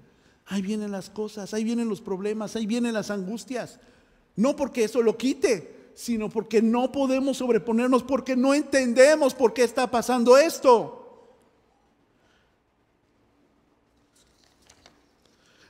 [0.46, 3.80] ahí vienen las cosas, ahí vienen los problemas, ahí vienen las angustias.
[4.36, 9.64] No porque eso lo quite, sino porque no podemos sobreponernos, porque no entendemos por qué
[9.64, 11.01] está pasando esto.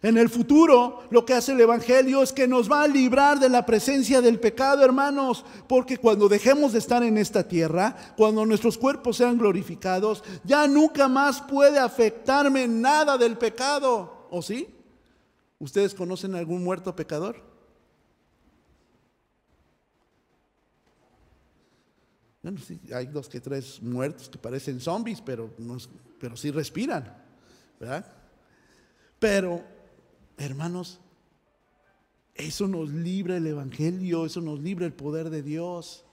[0.03, 3.49] En el futuro, lo que hace el Evangelio es que nos va a librar de
[3.49, 8.79] la presencia del pecado, hermanos, porque cuando dejemos de estar en esta tierra, cuando nuestros
[8.79, 14.27] cuerpos sean glorificados, ya nunca más puede afectarme nada del pecado.
[14.31, 14.73] ¿O sí?
[15.59, 17.35] ¿Ustedes conocen algún muerto pecador?
[22.41, 25.77] Bueno, sí, hay dos que tres muertos que parecen zombies, pero, no,
[26.19, 27.15] pero sí respiran,
[27.79, 28.03] ¿verdad?
[29.19, 29.80] Pero
[30.41, 30.99] Hermanos,
[32.33, 36.03] eso nos libra el Evangelio, eso nos libra el poder de Dios.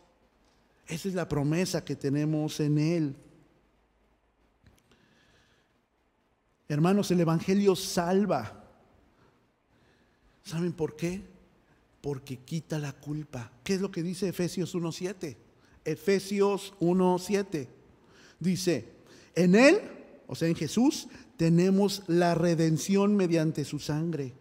[0.86, 3.16] Esa es la promesa que tenemos en Él.
[6.68, 8.64] Hermanos, el Evangelio salva.
[10.44, 11.22] ¿Saben por qué?
[12.02, 13.50] Porque quita la culpa.
[13.64, 15.36] ¿Qué es lo que dice Efesios 1.7?
[15.86, 17.66] Efesios 1.7
[18.38, 18.92] dice,
[19.34, 19.97] en Él,
[20.28, 24.34] o sea, en Jesús, tenemos la redención mediante su sangre.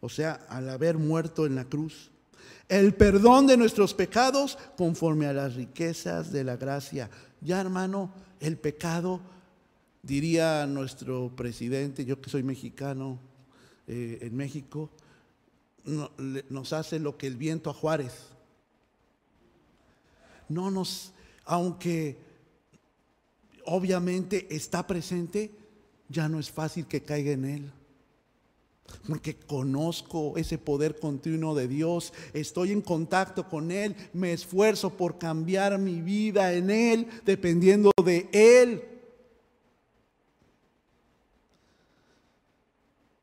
[0.00, 2.10] O sea, al haber muerto en la cruz.
[2.68, 7.10] El perdón de nuestros pecados conforme a las riquezas de la gracia.
[7.40, 9.20] Ya hermano, el pecado
[10.02, 13.18] Diría nuestro presidente, yo que soy mexicano
[13.86, 14.90] eh, en México,
[15.84, 18.14] nos hace lo que el viento a Juárez.
[20.48, 21.12] No nos,
[21.44, 22.16] aunque
[23.68, 25.50] obviamente está presente,
[26.08, 27.72] ya no es fácil que caiga en él.
[29.06, 35.18] Porque conozco ese poder continuo de Dios, estoy en contacto con Él, me esfuerzo por
[35.18, 38.82] cambiar mi vida en Él, dependiendo de Él.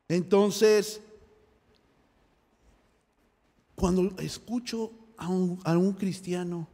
[0.07, 1.01] Entonces,
[3.75, 6.67] cuando escucho a un, cristiano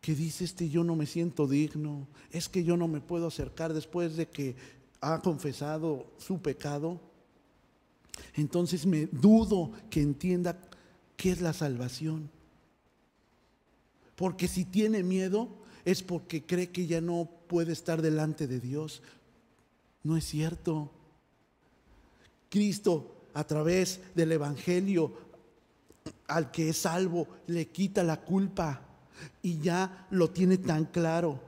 [0.00, 3.74] que dice, este yo no me siento digno, es que yo no me puedo acercar
[3.74, 4.56] después de que
[5.00, 7.00] ha confesado su pecado,
[8.34, 10.60] entonces me dudo que entienda
[11.16, 12.30] qué es la salvación.
[14.16, 15.48] Porque si tiene miedo
[15.84, 19.02] es porque cree que ya no puede estar delante de Dios.
[20.02, 20.90] No es cierto.
[22.48, 25.14] Cristo a través del Evangelio
[26.26, 28.89] al que es salvo le quita la culpa
[29.42, 31.40] y ya lo tiene tan claro.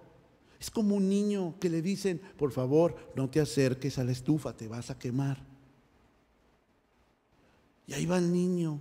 [0.60, 4.56] Es como un niño que le dicen, por favor, no te acerques a la estufa,
[4.56, 5.42] te vas a quemar.
[7.86, 8.80] Y ahí va el niño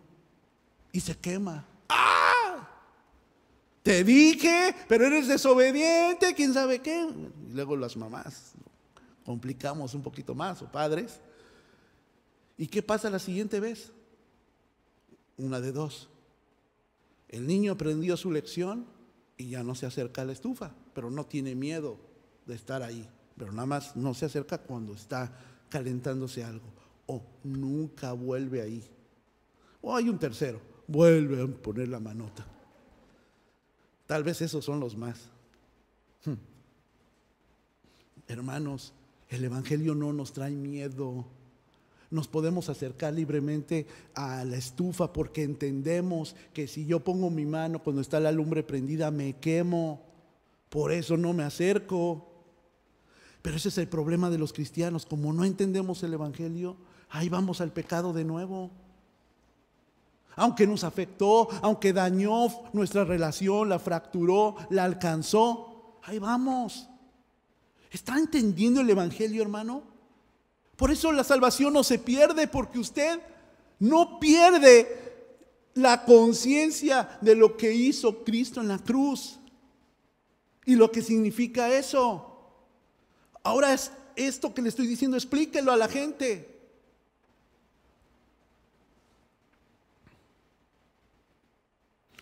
[0.92, 1.66] y se quema.
[1.90, 2.70] ¡Ah!
[3.82, 7.08] Te dije, pero eres desobediente, quién sabe qué.
[7.50, 8.54] Y luego las mamás
[9.26, 11.20] complicamos un poquito más, o padres.
[12.58, 13.92] ¿Y qué pasa la siguiente vez?
[15.38, 16.10] Una de dos.
[17.32, 18.86] El niño aprendió su lección
[19.38, 21.98] y ya no se acerca a la estufa, pero no tiene miedo
[22.46, 23.08] de estar ahí,
[23.38, 25.34] pero nada más no se acerca cuando está
[25.70, 26.68] calentándose algo.
[27.08, 28.84] O nunca vuelve ahí.
[29.82, 32.46] O hay un tercero, vuelve a poner la manota.
[34.06, 35.30] Tal vez esos son los más.
[36.26, 36.36] Hmm.
[38.28, 38.94] Hermanos,
[39.30, 41.26] el Evangelio no nos trae miedo
[42.12, 47.80] nos podemos acercar libremente a la estufa porque entendemos que si yo pongo mi mano
[47.80, 50.02] cuando está la lumbre prendida me quemo.
[50.70, 52.28] Por eso no me acerco.
[53.42, 55.06] Pero ese es el problema de los cristianos.
[55.06, 56.76] Como no entendemos el Evangelio,
[57.10, 58.70] ahí vamos al pecado de nuevo.
[60.36, 66.88] Aunque nos afectó, aunque dañó nuestra relación, la fracturó, la alcanzó, ahí vamos.
[67.90, 69.91] ¿Está entendiendo el Evangelio, hermano?
[70.82, 73.20] Por eso la salvación no se pierde porque usted
[73.78, 75.30] no pierde
[75.76, 79.38] la conciencia de lo que hizo Cristo en la cruz
[80.66, 82.66] y lo que significa eso.
[83.44, 86.60] Ahora es esto que le estoy diciendo, explíquelo a la gente.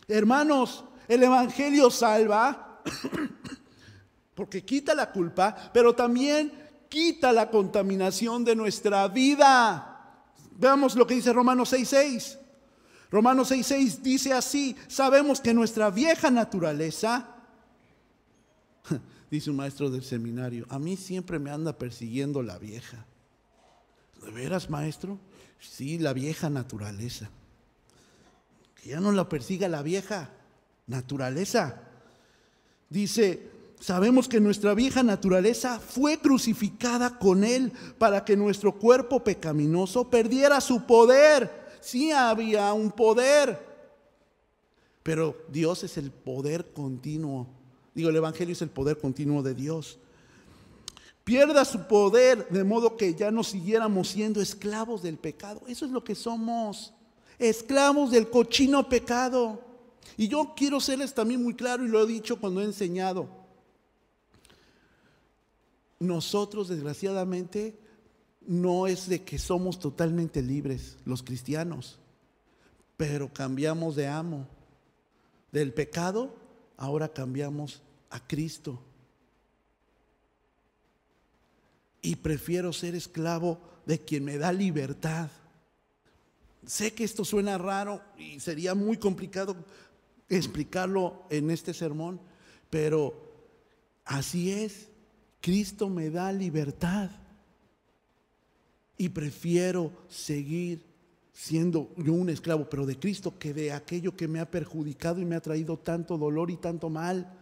[0.05, 2.81] Hermanos, el Evangelio salva
[4.35, 10.25] porque quita la culpa, pero también quita la contaminación de nuestra vida.
[10.57, 12.37] Veamos lo que dice Romanos 6:6.
[13.11, 17.35] Romanos 6:6 dice así, sabemos que nuestra vieja naturaleza,
[19.31, 23.05] dice un maestro del seminario, a mí siempre me anda persiguiendo la vieja.
[24.21, 25.17] ¿De veras, maestro?
[25.59, 27.29] Sí, la vieja naturaleza.
[28.75, 30.29] Que ya no la persiga la vieja
[30.87, 31.81] naturaleza.
[32.89, 33.49] Dice,
[33.79, 40.59] Sabemos que nuestra vieja naturaleza fue crucificada con Él para que nuestro cuerpo pecaminoso perdiera
[40.59, 41.49] su poder.
[41.79, 43.57] Sí había un poder,
[45.01, 47.47] pero Dios es el poder continuo.
[47.95, 49.97] Digo, el Evangelio es el poder continuo de Dios.
[51.23, 55.61] Pierda su poder de modo que ya no siguiéramos siendo esclavos del pecado.
[55.67, 56.93] Eso es lo que somos,
[57.37, 59.61] esclavos del cochino pecado.
[60.17, 63.38] Y yo quiero serles también muy claro y lo he dicho cuando he enseñado.
[65.99, 67.77] Nosotros, desgraciadamente,
[68.47, 71.99] no es de que somos totalmente libres, los cristianos,
[72.97, 74.47] pero cambiamos de amo.
[75.51, 76.35] Del pecado,
[76.77, 78.79] ahora cambiamos a Cristo.
[82.01, 85.29] Y prefiero ser esclavo de quien me da libertad.
[86.65, 89.55] Sé que esto suena raro y sería muy complicado
[90.29, 92.21] explicarlo en este sermón,
[92.69, 93.31] pero
[94.05, 94.88] así es.
[95.41, 97.09] Cristo me da libertad
[98.97, 100.83] y prefiero seguir
[101.31, 105.25] siendo yo un esclavo, pero de Cristo, que de aquello que me ha perjudicado y
[105.25, 107.33] me ha traído tanto dolor y tanto mal.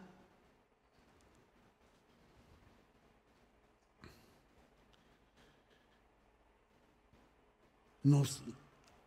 [8.04, 8.44] Nos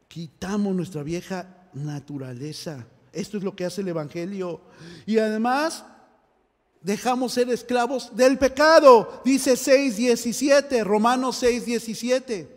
[0.08, 2.84] quitamos nuestra vieja naturaleza.
[3.12, 4.60] Esto es lo que hace el Evangelio.
[5.06, 5.84] Y además
[6.82, 9.22] dejamos ser esclavos del pecado.
[9.24, 12.48] Dice 6.17, Romanos 6.17.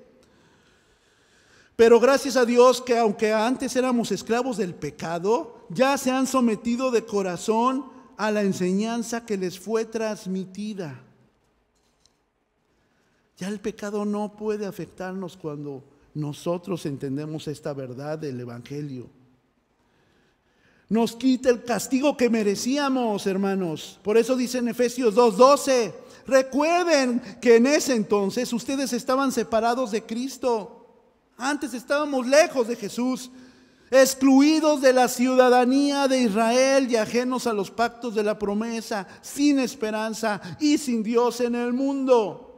[1.75, 6.91] Pero gracias a Dios que aunque antes éramos esclavos del pecado, ya se han sometido
[6.91, 11.01] de corazón a la enseñanza que les fue transmitida.
[13.37, 19.22] Ya el pecado no puede afectarnos cuando nosotros entendemos esta verdad del Evangelio.
[20.93, 23.99] Nos quita el castigo que merecíamos, hermanos.
[24.03, 25.91] Por eso dice en Efesios 2:12,
[26.27, 30.85] recuerden que en ese entonces ustedes estaban separados de Cristo.
[31.35, 33.31] Antes estábamos lejos de Jesús,
[33.89, 39.57] excluidos de la ciudadanía de Israel y ajenos a los pactos de la promesa, sin
[39.57, 42.52] esperanza y sin Dios en el mundo.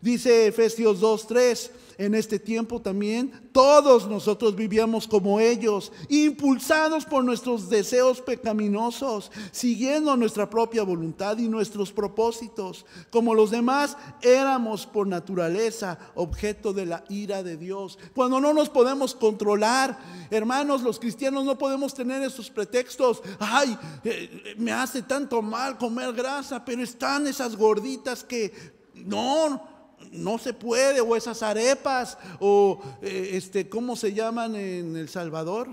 [0.00, 1.70] Dice Efesios 2:3,
[2.00, 10.16] en este tiempo también, todos nosotros vivíamos como ellos, impulsados por nuestros deseos pecaminosos, siguiendo
[10.16, 12.86] nuestra propia voluntad y nuestros propósitos.
[13.10, 17.98] Como los demás, éramos por naturaleza objeto de la ira de Dios.
[18.14, 19.98] Cuando no nos podemos controlar,
[20.30, 23.20] hermanos, los cristianos no podemos tener esos pretextos.
[23.38, 28.54] Ay, eh, me hace tanto mal comer grasa, pero están esas gorditas que
[28.94, 29.69] no,
[30.12, 35.68] no se puede, o esas arepas, o eh, este, ¿cómo se llaman en El Salvador?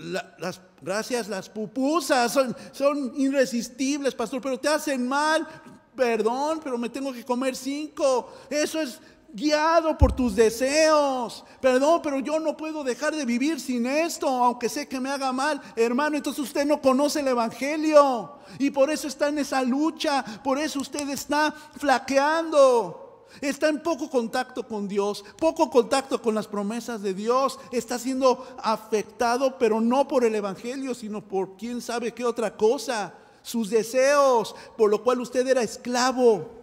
[0.00, 5.46] las, gracias, las pupusas son, son irresistibles, pastor, pero te hacen mal.
[5.94, 8.32] Perdón, pero me tengo que comer cinco.
[8.48, 9.00] Eso es
[9.32, 11.44] guiado por tus deseos.
[11.60, 15.32] Perdón, pero yo no puedo dejar de vivir sin esto, aunque sé que me haga
[15.32, 15.60] mal.
[15.76, 18.38] Hermano, entonces usted no conoce el Evangelio.
[18.58, 23.26] Y por eso está en esa lucha, por eso usted está flaqueando.
[23.40, 27.58] Está en poco contacto con Dios, poco contacto con las promesas de Dios.
[27.70, 33.14] Está siendo afectado, pero no por el Evangelio, sino por quién sabe qué otra cosa.
[33.42, 36.59] Sus deseos, por lo cual usted era esclavo.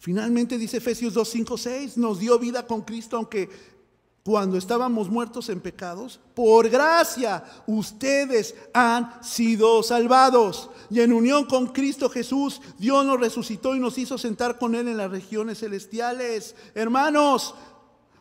[0.00, 3.50] Finalmente dice Efesios 2, 5, 6, nos dio vida con Cristo, aunque
[4.24, 10.70] cuando estábamos muertos en pecados, por gracia ustedes han sido salvados.
[10.88, 14.88] Y en unión con Cristo Jesús, Dios nos resucitó y nos hizo sentar con Él
[14.88, 16.54] en las regiones celestiales.
[16.74, 17.54] Hermanos,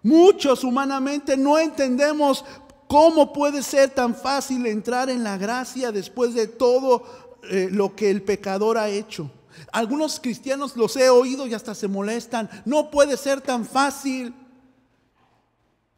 [0.04, 2.44] muchos humanamente no entendemos
[2.90, 7.06] cómo puede ser tan fácil entrar en la gracia después de todo
[7.44, 9.32] eh, lo que el pecador ha hecho.
[9.72, 12.50] Algunos cristianos los he oído y hasta se molestan.
[12.66, 14.34] No puede ser tan fácil.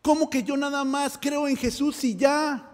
[0.02, 2.68] ¿Cómo que yo nada más creo en Jesús y ya?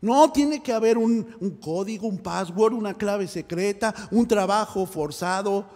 [0.00, 1.24] No, tiene que haber un,
[1.62, 5.66] código, un password, una clave secreta, un trabajo forzado,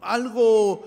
[0.00, 0.84] algo,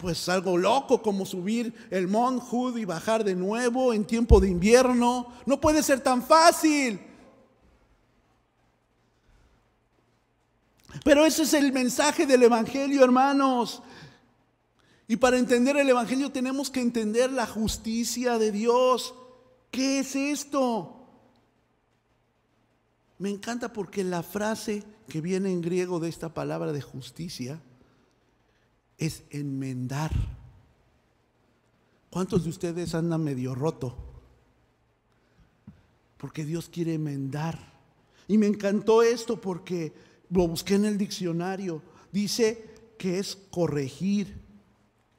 [0.00, 2.42] pues algo loco como subir el Mount
[2.76, 5.26] y bajar de nuevo en tiempo de invierno.
[5.44, 7.00] No puede ser tan fácil.
[11.02, 13.82] Pero ese es el mensaje del Evangelio, hermanos.
[15.08, 19.14] Y para entender el Evangelio tenemos que entender la justicia de Dios.
[19.70, 20.94] ¿Qué es esto?
[23.18, 27.60] Me encanta porque la frase que viene en griego de esta palabra de justicia
[28.98, 30.12] es enmendar.
[32.10, 33.96] ¿Cuántos de ustedes andan medio roto?
[36.16, 37.58] Porque Dios quiere enmendar.
[38.28, 39.92] Y me encantó esto porque
[40.30, 44.40] lo busqué en el diccionario, dice que es corregir,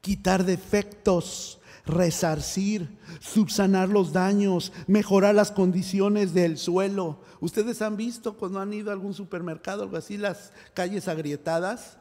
[0.01, 7.19] quitar defectos, resarcir, subsanar los daños, mejorar las condiciones del suelo.
[7.39, 11.97] ¿Ustedes han visto cuando han ido a algún supermercado, algo así, las calles agrietadas?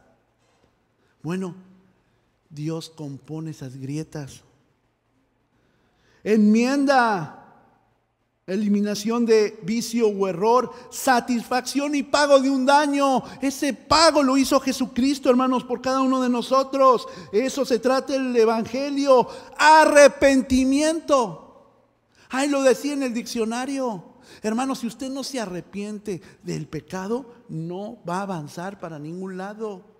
[1.23, 1.55] Bueno,
[2.49, 4.43] Dios compone esas grietas.
[6.23, 7.44] Enmienda
[8.47, 13.23] Eliminación de vicio o error, satisfacción y pago de un daño.
[13.41, 17.07] Ese pago lo hizo Jesucristo, hermanos, por cada uno de nosotros.
[17.33, 19.27] Eso se trata el Evangelio.
[19.57, 21.41] Arrepentimiento.
[22.29, 24.05] Ahí lo decía en el diccionario.
[24.43, 29.95] Hermanos, si usted no se arrepiente del pecado, no va a avanzar para ningún lado.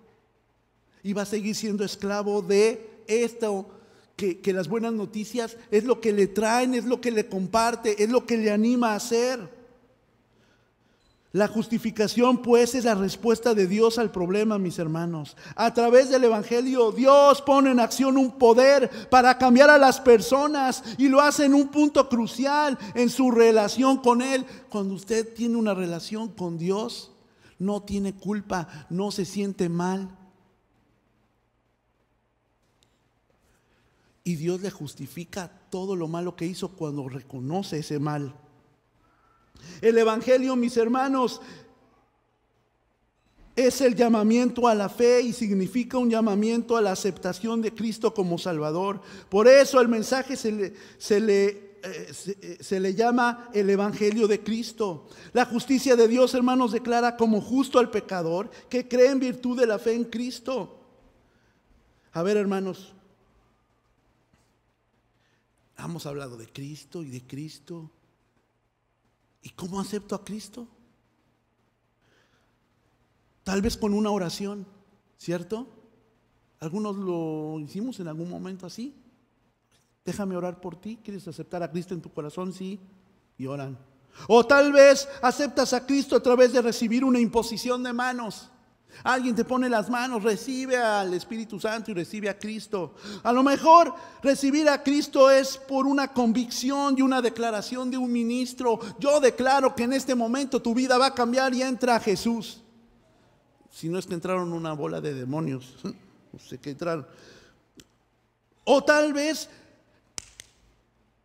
[1.01, 3.69] y va a seguir siendo esclavo de esto,
[4.15, 8.09] que, las buenas noticias es lo que le traen, es lo que le comparte, es
[8.09, 9.55] lo que le anima a hacer.
[11.33, 15.35] La justificación pues es la respuesta de Dios al problema, mis hermanos.
[15.57, 20.81] A través del Evangelio Dios pone en acción un poder para cambiar a las personas
[20.97, 24.45] y lo hace en un punto crucial en su relación con Él.
[24.69, 27.11] Cuando usted tiene una relación con Dios,
[27.59, 30.09] no tiene culpa, no se siente mal.
[34.27, 38.35] Y Dios le justifica todo lo malo que hizo cuando reconoce ese mal.
[39.81, 41.41] El Evangelio, mis hermanos,
[43.55, 48.15] es el llamamiento a la fe y significa un llamamiento a la aceptación de Cristo
[48.15, 48.99] como Salvador.
[49.29, 51.47] Por eso el mensaje se le, se le,
[51.83, 55.07] eh, se, se le llama el Evangelio de Cristo.
[55.33, 59.67] La justicia de Dios, hermanos, declara como justo al pecador que cree en virtud de
[59.67, 60.79] la fe en Cristo.
[62.11, 62.94] A ver, hermanos,
[65.77, 67.89] hemos hablado de Cristo y de Cristo.
[69.41, 70.67] ¿Y cómo acepto a Cristo?
[73.43, 74.65] Tal vez con una oración,
[75.17, 75.67] ¿cierto?
[76.59, 78.95] Algunos lo hicimos en algún momento así.
[80.03, 80.99] Déjame orar por ti.
[81.03, 82.53] ¿Quieres aceptar a Cristo en tu corazón?
[82.53, 82.79] Sí.
[83.37, 83.77] Y oran.
[84.27, 88.49] O tal vez aceptas a Cristo a través de recibir una imposición de manos.
[89.03, 92.95] Alguien te pone las manos, recibe al Espíritu Santo y recibe a Cristo.
[93.23, 93.93] A lo mejor
[94.23, 98.79] recibir a Cristo es por una convicción y una declaración de un ministro.
[98.99, 102.61] Yo declaro que en este momento tu vida va a cambiar y entra Jesús.
[103.71, 107.05] Si no es que entraron una bola de demonios, no sé qué entraron.
[108.63, 109.49] O tal vez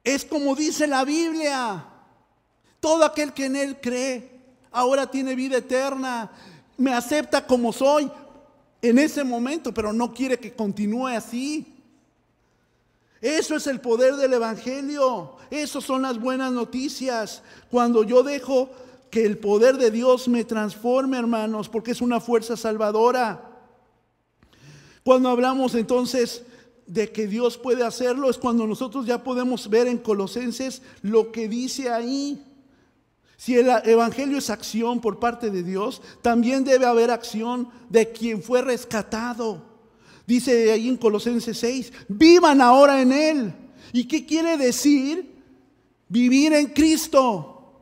[0.04, 1.86] es como dice la Biblia.
[2.80, 4.40] Todo aquel que en Él cree
[4.72, 6.30] ahora tiene vida eterna
[6.80, 8.10] me acepta como soy
[8.80, 11.74] en ese momento, pero no quiere que continúe así.
[13.20, 15.36] Eso es el poder del Evangelio.
[15.50, 17.42] Esas son las buenas noticias.
[17.70, 18.70] Cuando yo dejo
[19.10, 23.60] que el poder de Dios me transforme, hermanos, porque es una fuerza salvadora.
[25.04, 26.44] Cuando hablamos entonces
[26.86, 31.46] de que Dios puede hacerlo, es cuando nosotros ya podemos ver en Colosenses lo que
[31.46, 32.42] dice ahí.
[33.41, 38.43] Si el Evangelio es acción por parte de Dios, también debe haber acción de quien
[38.43, 39.62] fue rescatado.
[40.26, 43.55] Dice ahí en Colosenses 6, vivan ahora en Él.
[43.95, 45.43] ¿Y qué quiere decir?
[46.07, 47.80] Vivir en Cristo.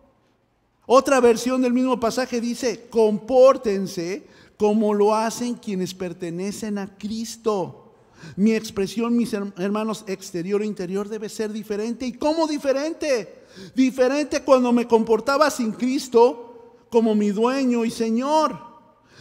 [0.87, 7.95] Otra versión del mismo pasaje dice, compórtense como lo hacen quienes pertenecen a Cristo.
[8.37, 12.07] Mi expresión, mis hermanos, exterior e interior debe ser diferente.
[12.07, 13.38] ¿Y cómo diferente?
[13.75, 18.59] Diferente cuando me comportaba sin Cristo como mi dueño y Señor.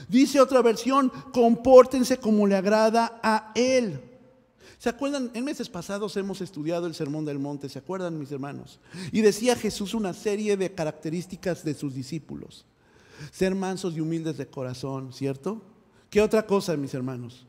[0.07, 4.01] Dice otra versión, compórtense como le agrada a Él.
[4.77, 5.31] ¿Se acuerdan?
[5.33, 8.79] En meses pasados hemos estudiado el Sermón del Monte, ¿se acuerdan mis hermanos?
[9.11, 12.65] Y decía Jesús una serie de características de sus discípulos.
[13.31, 15.63] Ser mansos y humildes de corazón, ¿cierto?
[16.11, 17.47] ¿Qué otra cosa, mis hermanos?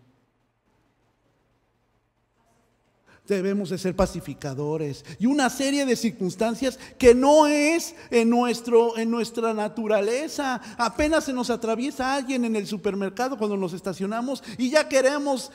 [3.35, 9.11] Debemos de ser pacificadores y una serie de circunstancias que no es en, nuestro, en
[9.11, 10.61] nuestra naturaleza.
[10.77, 15.51] Apenas se nos atraviesa alguien en el supermercado cuando nos estacionamos y ya queremos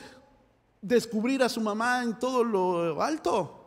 [0.80, 3.60] descubrir a su mamá en todo lo alto.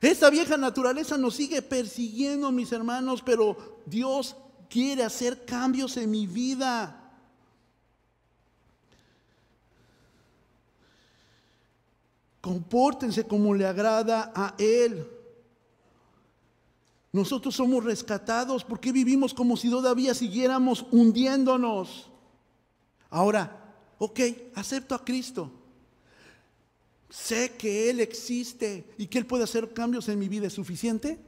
[0.00, 4.36] Esa vieja naturaleza nos sigue persiguiendo, mis hermanos, pero Dios
[4.68, 7.03] quiere hacer cambios en mi vida.
[12.44, 15.08] Compórtense como le agrada a Él.
[17.10, 18.62] Nosotros somos rescatados.
[18.62, 22.10] porque vivimos como si todavía siguiéramos hundiéndonos?
[23.08, 24.20] Ahora, ok,
[24.54, 25.50] acepto a Cristo.
[27.08, 30.46] Sé que Él existe y que Él puede hacer cambios en mi vida.
[30.46, 31.18] ¿Es suficiente?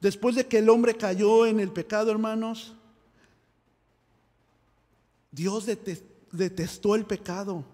[0.00, 2.72] Después de que el hombre cayó en el pecado, hermanos,
[5.32, 5.66] Dios
[6.30, 7.64] detestó el pecado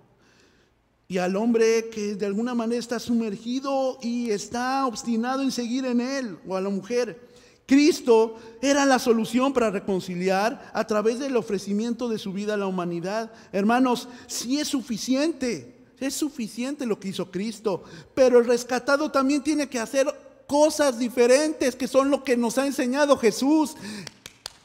[1.12, 6.00] y al hombre que de alguna manera está sumergido y está obstinado en seguir en
[6.00, 7.28] él, o a la mujer.
[7.66, 12.66] Cristo era la solución para reconciliar a través del ofrecimiento de su vida a la
[12.66, 13.30] humanidad.
[13.52, 17.84] Hermanos, si es suficiente, es suficiente lo que hizo Cristo,
[18.14, 20.06] pero el rescatado también tiene que hacer
[20.46, 23.76] cosas diferentes que son lo que nos ha enseñado Jesús.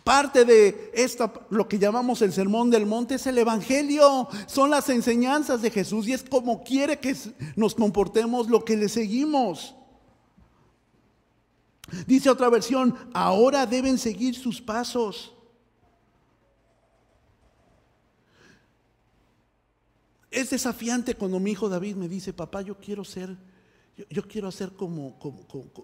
[0.08, 4.88] Parte de esto, lo que llamamos el sermón del monte, es el Evangelio, son las
[4.88, 7.14] enseñanzas de Jesús y es como quiere que
[7.58, 9.76] nos comportemos lo que le seguimos.
[12.06, 15.34] Dice otra versión, ahora deben seguir sus pasos.
[20.32, 23.36] Es desafiante cuando mi hijo David me dice, papá, yo quiero ser,
[24.10, 25.18] yo, quiero hacer como,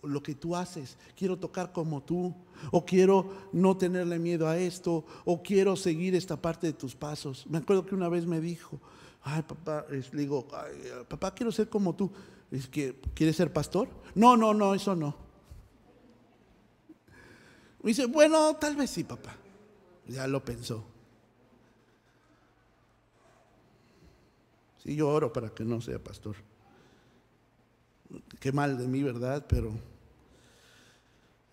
[0.04, 2.34] lo que tú haces, quiero tocar como tú,
[2.72, 7.46] o quiero no tenerle miedo a esto, o quiero seguir esta parte de tus pasos.
[7.48, 8.80] Me acuerdo que una vez me dijo,
[9.24, 10.48] ay papá, le digo,
[11.08, 12.12] papá, quiero ser como tú.
[12.52, 13.90] Es que, ¿quieres ser pastor?
[14.14, 15.16] No, no, no, eso no.
[17.82, 19.36] Me dice, bueno, tal vez sí, papá.
[20.08, 20.84] Ya lo pensó.
[24.78, 26.36] Sí, yo oro para que no sea pastor.
[28.40, 29.46] Qué mal de mí, ¿verdad?
[29.48, 29.74] Pero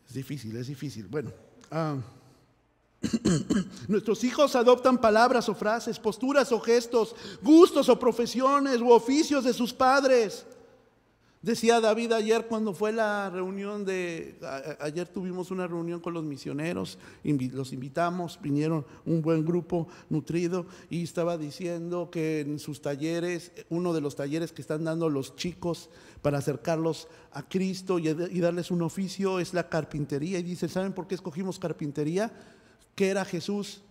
[0.07, 1.07] es difícil, es difícil.
[1.07, 1.33] Bueno,
[1.71, 1.97] ah,
[3.89, 9.53] nuestros hijos adoptan palabras o frases, posturas o gestos, gustos o profesiones u oficios de
[9.53, 10.45] sus padres.
[11.43, 14.39] Decía David ayer cuando fue la reunión de,
[14.79, 21.03] ayer tuvimos una reunión con los misioneros, los invitamos, vinieron un buen grupo nutrido y
[21.03, 25.89] estaba diciendo que en sus talleres, uno de los talleres que están dando los chicos
[26.21, 30.39] para acercarlos a Cristo y, y darles un oficio es la carpintería.
[30.41, 32.31] Y dice, ¿saben por qué escogimos carpintería?
[32.95, 33.83] ¿Qué era Jesús?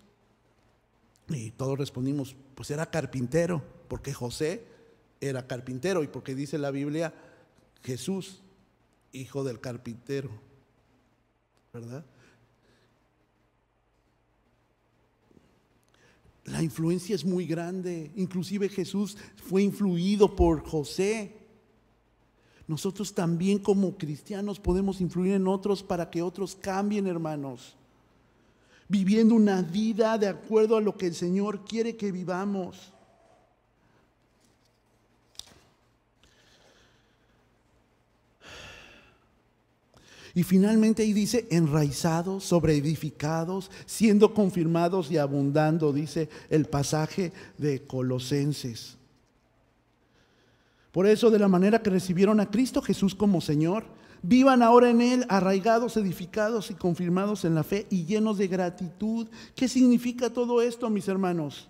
[1.27, 4.67] Y todos respondimos, pues era carpintero, porque José
[5.19, 7.11] era carpintero y porque dice la Biblia,
[7.83, 8.41] Jesús,
[9.11, 10.29] hijo del carpintero,
[11.73, 12.05] ¿verdad?
[16.45, 18.11] La influencia es muy grande.
[18.15, 21.35] Inclusive Jesús fue influido por José.
[22.67, 27.75] Nosotros también como cristianos podemos influir en otros para que otros cambien, hermanos.
[28.87, 32.93] Viviendo una vida de acuerdo a lo que el Señor quiere que vivamos.
[40.39, 48.95] Y finalmente ahí dice, enraizados, sobreedificados, siendo confirmados y abundando, dice el pasaje de Colosenses.
[50.93, 53.83] Por eso, de la manera que recibieron a Cristo Jesús como Señor,
[54.21, 59.27] vivan ahora en Él, arraigados, edificados y confirmados en la fe y llenos de gratitud.
[59.57, 61.67] ¿Qué significa todo esto, mis hermanos?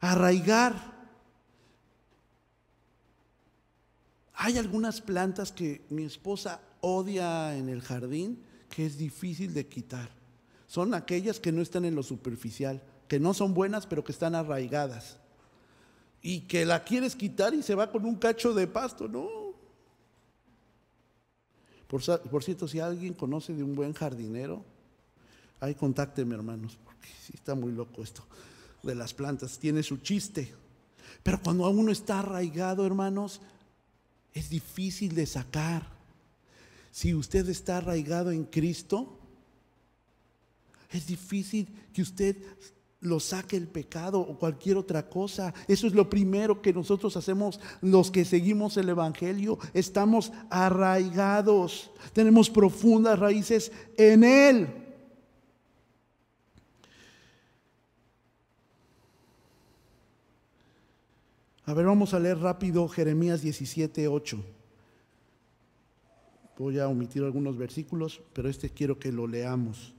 [0.00, 0.74] Arraigar.
[4.34, 10.10] Hay algunas plantas que mi esposa odia en el jardín que es difícil de quitar.
[10.66, 14.34] Son aquellas que no están en lo superficial, que no son buenas, pero que están
[14.34, 15.18] arraigadas.
[16.20, 19.28] Y que la quieres quitar y se va con un cacho de pasto, no.
[21.86, 24.62] Por, cierto, si alguien conoce de un buen jardinero,
[25.58, 28.22] ahí contácteme, hermanos, porque sí está muy loco esto
[28.82, 30.52] de las plantas, tiene su chiste.
[31.22, 33.40] Pero cuando uno está arraigado, hermanos,
[34.34, 35.97] es difícil de sacar.
[36.90, 39.18] Si usted está arraigado en Cristo,
[40.90, 42.36] es difícil que usted
[43.00, 45.54] lo saque el pecado o cualquier otra cosa.
[45.68, 49.58] Eso es lo primero que nosotros hacemos los que seguimos el Evangelio.
[49.74, 54.84] Estamos arraigados, tenemos profundas raíces en Él.
[61.64, 64.42] A ver, vamos a leer rápido Jeremías 17, 8.
[66.58, 69.94] Voy a omitir algunos versículos, pero este quiero que lo leamos.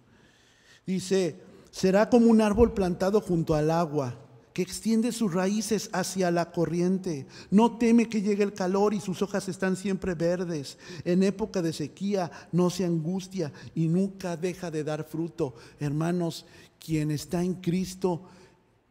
[0.86, 1.40] Dice,
[1.72, 4.16] será como un árbol plantado junto al agua,
[4.54, 7.28] que extiende sus raíces hacia la corriente.
[7.50, 10.78] No teme que llegue el calor y sus hojas están siempre verdes.
[11.06, 15.56] En época de sequía no se angustia y nunca deja de dar fruto.
[15.80, 16.46] Hermanos,
[16.78, 18.24] quien está en Cristo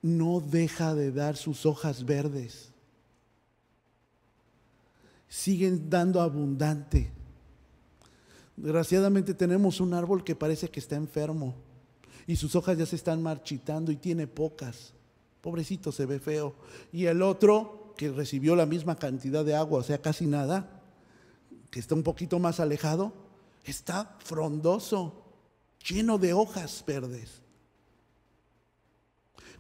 [0.01, 2.73] no deja de dar sus hojas verdes.
[5.29, 7.18] Siguen dando abundante.
[8.59, 11.55] Desgraciadamente tenemos un árbol que parece que está enfermo
[12.27, 14.95] y sus hojas ya se están marchitando y tiene pocas.
[15.41, 16.55] Pobrecito, se ve feo.
[16.93, 20.83] Y el otro, que recibió la misma cantidad de agua, o sea, casi nada,
[21.71, 23.13] que está un poquito más alejado,
[23.65, 25.23] está frondoso,
[25.89, 27.41] lleno de hojas verdes.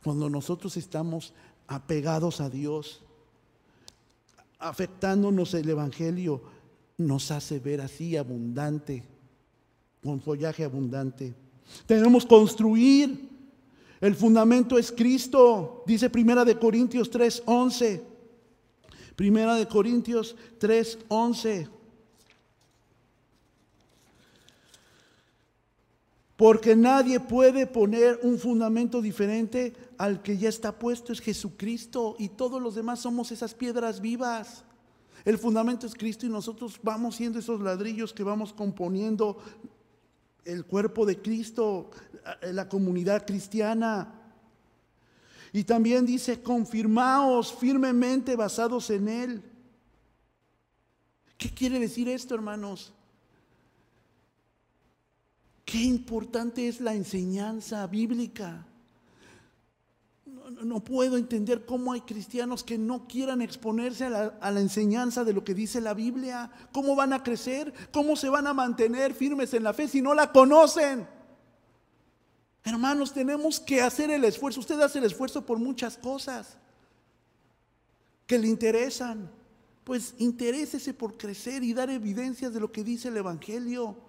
[0.03, 1.33] Cuando nosotros estamos
[1.69, 3.03] apegados a Dios,
[4.59, 6.43] afectándonos el Evangelio,
[6.99, 9.05] nos hace ver así abundante,
[10.03, 11.35] con follaje abundante.
[11.87, 13.29] Tenemos construir.
[14.01, 18.03] El fundamento es Cristo, dice Primera de Corintios 3:11.
[19.17, 21.69] Primera de Corintios 3:11.
[26.37, 32.29] Porque nadie puede poner un fundamento diferente al que ya está puesto, es Jesucristo, y
[32.29, 34.63] todos los demás somos esas piedras vivas.
[35.25, 39.39] El fundamento es Cristo y nosotros vamos siendo esos ladrillos que vamos componiendo
[40.45, 41.91] el cuerpo de Cristo,
[42.43, 44.14] la comunidad cristiana.
[45.53, 49.43] Y también dice, confirmaos firmemente basados en Él.
[51.37, 52.93] ¿Qué quiere decir esto, hermanos?
[55.64, 58.68] Qué importante es la enseñanza bíblica.
[60.51, 65.45] No, puedo entender cómo hay cristianos que no quieran exponerse a la, enseñanza de lo
[65.45, 66.51] que dice la Biblia.
[66.73, 67.73] ¿Cómo van a crecer?
[67.93, 71.07] ¿Cómo se van a mantener firmes en la fe si no la conocen?
[72.65, 74.61] Hermanos, tenemos que hacer el esfuerzo.
[74.61, 76.57] Usted hace el esfuerzo por muchas cosas
[78.27, 79.31] que le interesan.
[79.85, 84.08] Pues interésese por crecer y dar evidencias de lo que dice el Evangelio.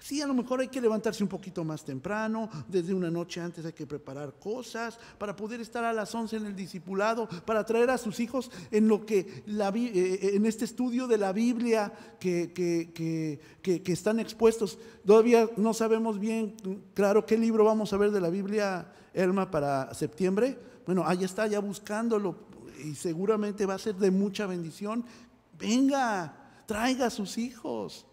[0.00, 3.66] Sí, a lo mejor hay que levantarse un poquito más temprano, desde una noche antes
[3.66, 7.90] hay que preparar cosas para poder estar a las 11 en el discipulado, para traer
[7.90, 11.92] a sus hijos en lo que la, eh, eh, en este estudio de la Biblia
[12.18, 14.78] que, que, están expuestos.
[15.04, 16.56] Todavía no sabemos bien,
[16.94, 20.58] claro, qué libro vamos a ver de la Biblia, Elma, para septiembre.
[20.86, 22.36] Bueno, ahí está, ya buscándolo
[22.82, 25.04] y seguramente va a ser de mucha bendición.
[25.58, 28.06] Venga, traiga a sus hijos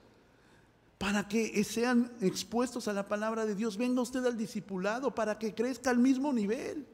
[0.97, 3.77] para que sean expuestos a la palabra de Dios.
[3.77, 6.87] Venga usted al discipulado para que crezca al mismo nivel.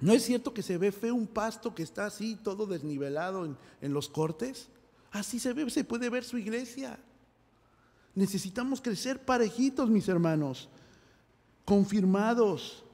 [0.00, 3.56] ¿No es cierto que se ve feo un pasto que está así todo desnivelado en,
[3.80, 4.68] en los cortes?
[5.10, 6.98] Así se ve, se puede ver su iglesia.
[8.14, 10.68] Necesitamos crecer parejitos, mis hermanos,
[11.64, 12.84] confirmados.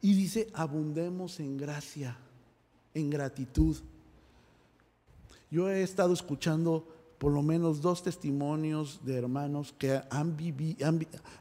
[0.00, 2.16] Y dice, abundemos en gracia,
[2.94, 3.76] en gratitud.
[5.50, 10.36] Yo he estado escuchando por lo menos dos testimonios de hermanos que han,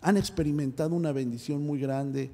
[0.03, 2.29] han, experimentado una bendición muy grande.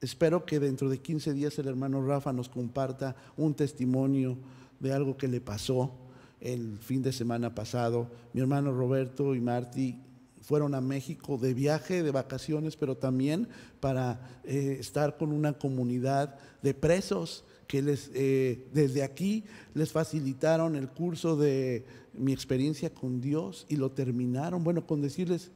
[0.00, 4.36] Espero que dentro de 15 días el hermano Rafa nos comparta un testimonio
[4.80, 5.92] de algo que le pasó
[6.40, 8.10] el fin de semana pasado.
[8.32, 10.00] Mi hermano Roberto y Marty
[10.42, 13.46] fueron a México de viaje, de vacaciones, pero también
[13.78, 19.44] para eh, estar con una comunidad de presos que les, eh, desde aquí
[19.74, 25.50] les facilitaron el curso de mi experiencia con Dios y lo terminaron, bueno, con decirles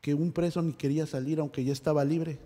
[0.00, 2.38] que un preso ni quería salir aunque ya estaba libre.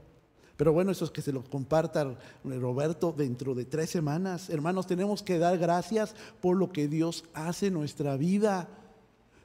[0.56, 4.50] Pero bueno, eso es que se lo comparta Roberto dentro de tres semanas.
[4.50, 8.68] Hermanos, tenemos que dar gracias por lo que Dios hace en nuestra vida,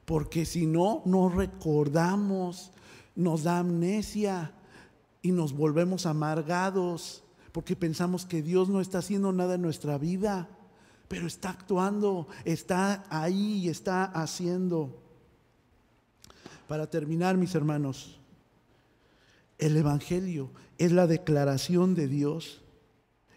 [0.05, 2.71] porque si no, no recordamos,
[3.15, 4.53] nos da amnesia
[5.21, 10.49] y nos volvemos amargados porque pensamos que Dios no está haciendo nada en nuestra vida,
[11.07, 15.01] pero está actuando, está ahí y está haciendo.
[16.67, 18.19] Para terminar, mis hermanos,
[19.57, 22.61] el Evangelio es la declaración de Dios,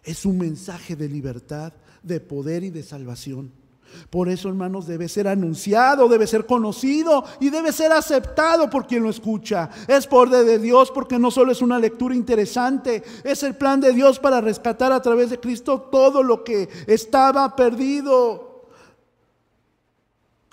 [0.04, 3.61] es un mensaje de libertad, de poder y de salvación.
[4.10, 9.02] Por eso, hermanos, debe ser anunciado, debe ser conocido y debe ser aceptado por quien
[9.02, 9.70] lo escucha.
[9.86, 13.92] Es poder de Dios porque no solo es una lectura interesante, es el plan de
[13.92, 18.68] Dios para rescatar a través de Cristo todo lo que estaba perdido.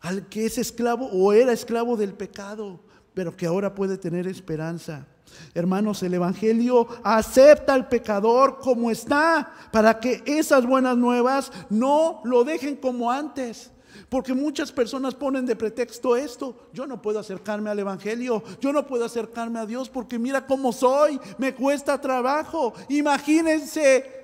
[0.01, 2.79] Al que es esclavo o era esclavo del pecado,
[3.13, 5.05] pero que ahora puede tener esperanza.
[5.53, 12.43] Hermanos, el Evangelio acepta al pecador como está para que esas buenas nuevas no lo
[12.43, 13.71] dejen como antes.
[14.09, 16.69] Porque muchas personas ponen de pretexto esto.
[16.73, 18.43] Yo no puedo acercarme al Evangelio.
[18.59, 21.19] Yo no puedo acercarme a Dios porque mira cómo soy.
[21.37, 22.73] Me cuesta trabajo.
[22.89, 24.17] Imagínense.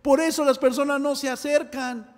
[0.00, 2.15] Por eso las personas no se acercan.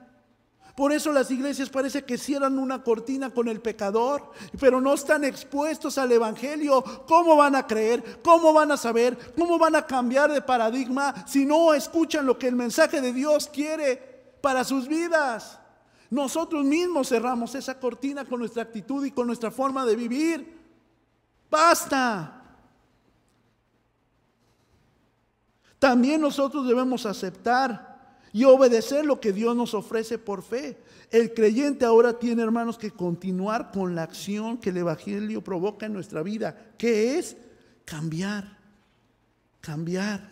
[0.79, 5.25] Por eso las iglesias parece que cierran una cortina con el pecador, pero no están
[5.25, 6.85] expuestos al Evangelio.
[7.09, 8.21] ¿Cómo van a creer?
[8.23, 9.19] ¿Cómo van a saber?
[9.37, 13.51] ¿Cómo van a cambiar de paradigma si no escuchan lo que el mensaje de Dios
[13.53, 15.59] quiere para sus vidas?
[16.11, 20.61] Nosotros mismos cerramos esa cortina con nuestra actitud y con nuestra forma de vivir.
[21.51, 22.41] Basta.
[25.81, 27.88] También nosotros debemos aceptar
[28.33, 30.79] y obedecer lo que Dios nos ofrece por fe.
[31.11, 35.95] El creyente ahora tiene, hermanos, que continuar con la acción que el Evangelio provoca en
[35.95, 37.37] nuestra vida, que es
[37.85, 38.59] cambiar,
[39.61, 40.29] cambiar.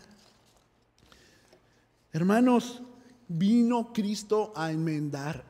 [2.12, 2.82] Hermanos,
[3.28, 5.44] vino Cristo a enmendar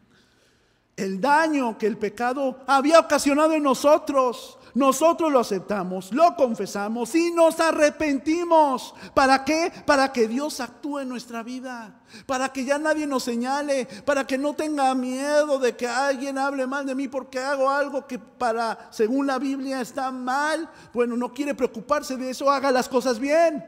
[0.96, 4.58] el daño que el pecado había ocasionado en nosotros.
[4.74, 8.94] Nosotros lo aceptamos, lo confesamos y nos arrepentimos.
[9.14, 9.72] ¿Para qué?
[9.86, 12.00] Para que Dios actúe en nuestra vida.
[12.26, 13.86] Para que ya nadie nos señale.
[14.04, 18.06] Para que no tenga miedo de que alguien hable mal de mí porque hago algo
[18.06, 20.68] que para, según la Biblia, está mal.
[20.92, 22.50] Bueno, no quiere preocuparse de eso.
[22.50, 23.64] Haga las cosas bien.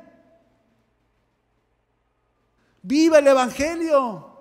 [2.82, 4.31] Viva el Evangelio.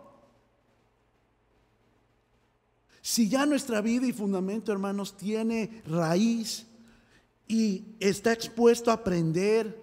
[3.02, 6.68] Si ya nuestra vida y fundamento, hermanos, tiene raíz
[7.48, 9.82] y está expuesto a aprender,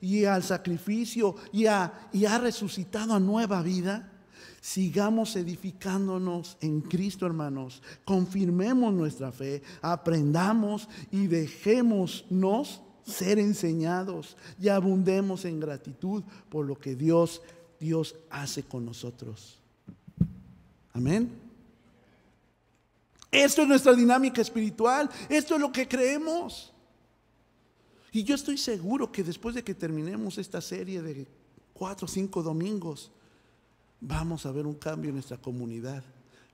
[0.00, 1.64] y al sacrificio y,
[2.12, 4.10] y ha resucitado a nueva vida,
[4.60, 7.82] sigamos edificándonos en Cristo, hermanos.
[8.04, 16.94] Confirmemos nuestra fe, aprendamos y dejémonos ser enseñados y abundemos en gratitud por lo que
[16.94, 17.42] Dios,
[17.78, 19.58] Dios hace con nosotros.
[20.92, 21.49] Amén.
[23.30, 26.72] Esto es nuestra dinámica espiritual, esto es lo que creemos.
[28.12, 31.28] Y yo estoy seguro que después de que terminemos esta serie de
[31.72, 33.10] cuatro o cinco domingos,
[34.00, 36.02] vamos a ver un cambio en nuestra comunidad,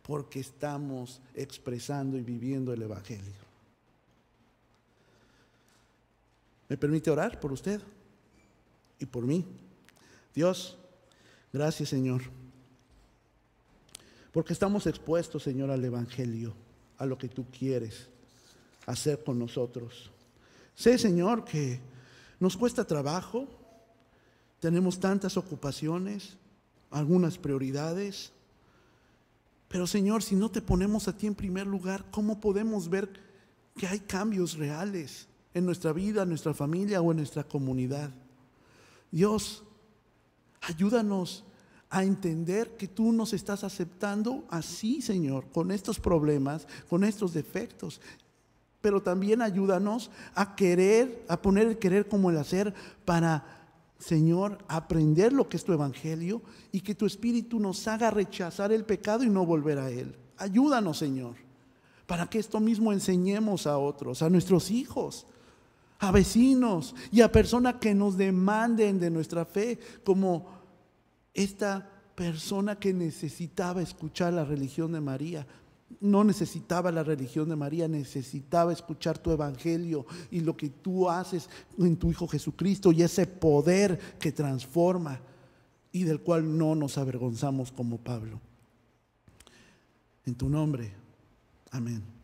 [0.02, 3.46] porque estamos expresando y viviendo el Evangelio.
[6.68, 7.80] ¿Me permite orar por usted
[8.98, 9.44] y por mí?
[10.34, 10.76] Dios,
[11.52, 12.22] gracias Señor,
[14.32, 16.54] porque estamos expuestos, Señor, al Evangelio,
[16.98, 18.08] a lo que tú quieres
[18.86, 20.10] hacer con nosotros.
[20.74, 21.80] Sé, Señor, que
[22.38, 23.46] nos cuesta trabajo,
[24.60, 26.36] tenemos tantas ocupaciones,
[26.90, 28.32] algunas prioridades,
[29.68, 33.10] pero Señor, si no te ponemos a ti en primer lugar, ¿cómo podemos ver
[33.76, 38.10] que hay cambios reales en nuestra vida, en nuestra familia o en nuestra comunidad?
[39.10, 39.64] Dios,
[40.60, 41.44] ayúdanos
[41.90, 48.00] a entender que tú nos estás aceptando así, Señor, con estos problemas, con estos defectos,
[48.80, 52.74] pero también ayúdanos a querer, a poner el querer como el hacer
[53.04, 53.44] para,
[53.98, 58.84] Señor, aprender lo que es tu evangelio y que tu espíritu nos haga rechazar el
[58.84, 60.16] pecado y no volver a él.
[60.36, 61.34] Ayúdanos, Señor,
[62.06, 65.26] para que esto mismo enseñemos a otros, a nuestros hijos,
[65.98, 70.55] a vecinos y a personas que nos demanden de nuestra fe, como
[71.36, 75.46] esta persona que necesitaba escuchar la religión de María,
[76.00, 81.48] no necesitaba la religión de María, necesitaba escuchar tu evangelio y lo que tú haces
[81.78, 85.20] en tu Hijo Jesucristo y ese poder que transforma
[85.92, 88.40] y del cual no nos avergonzamos como Pablo.
[90.24, 90.92] En tu nombre,
[91.70, 92.15] amén.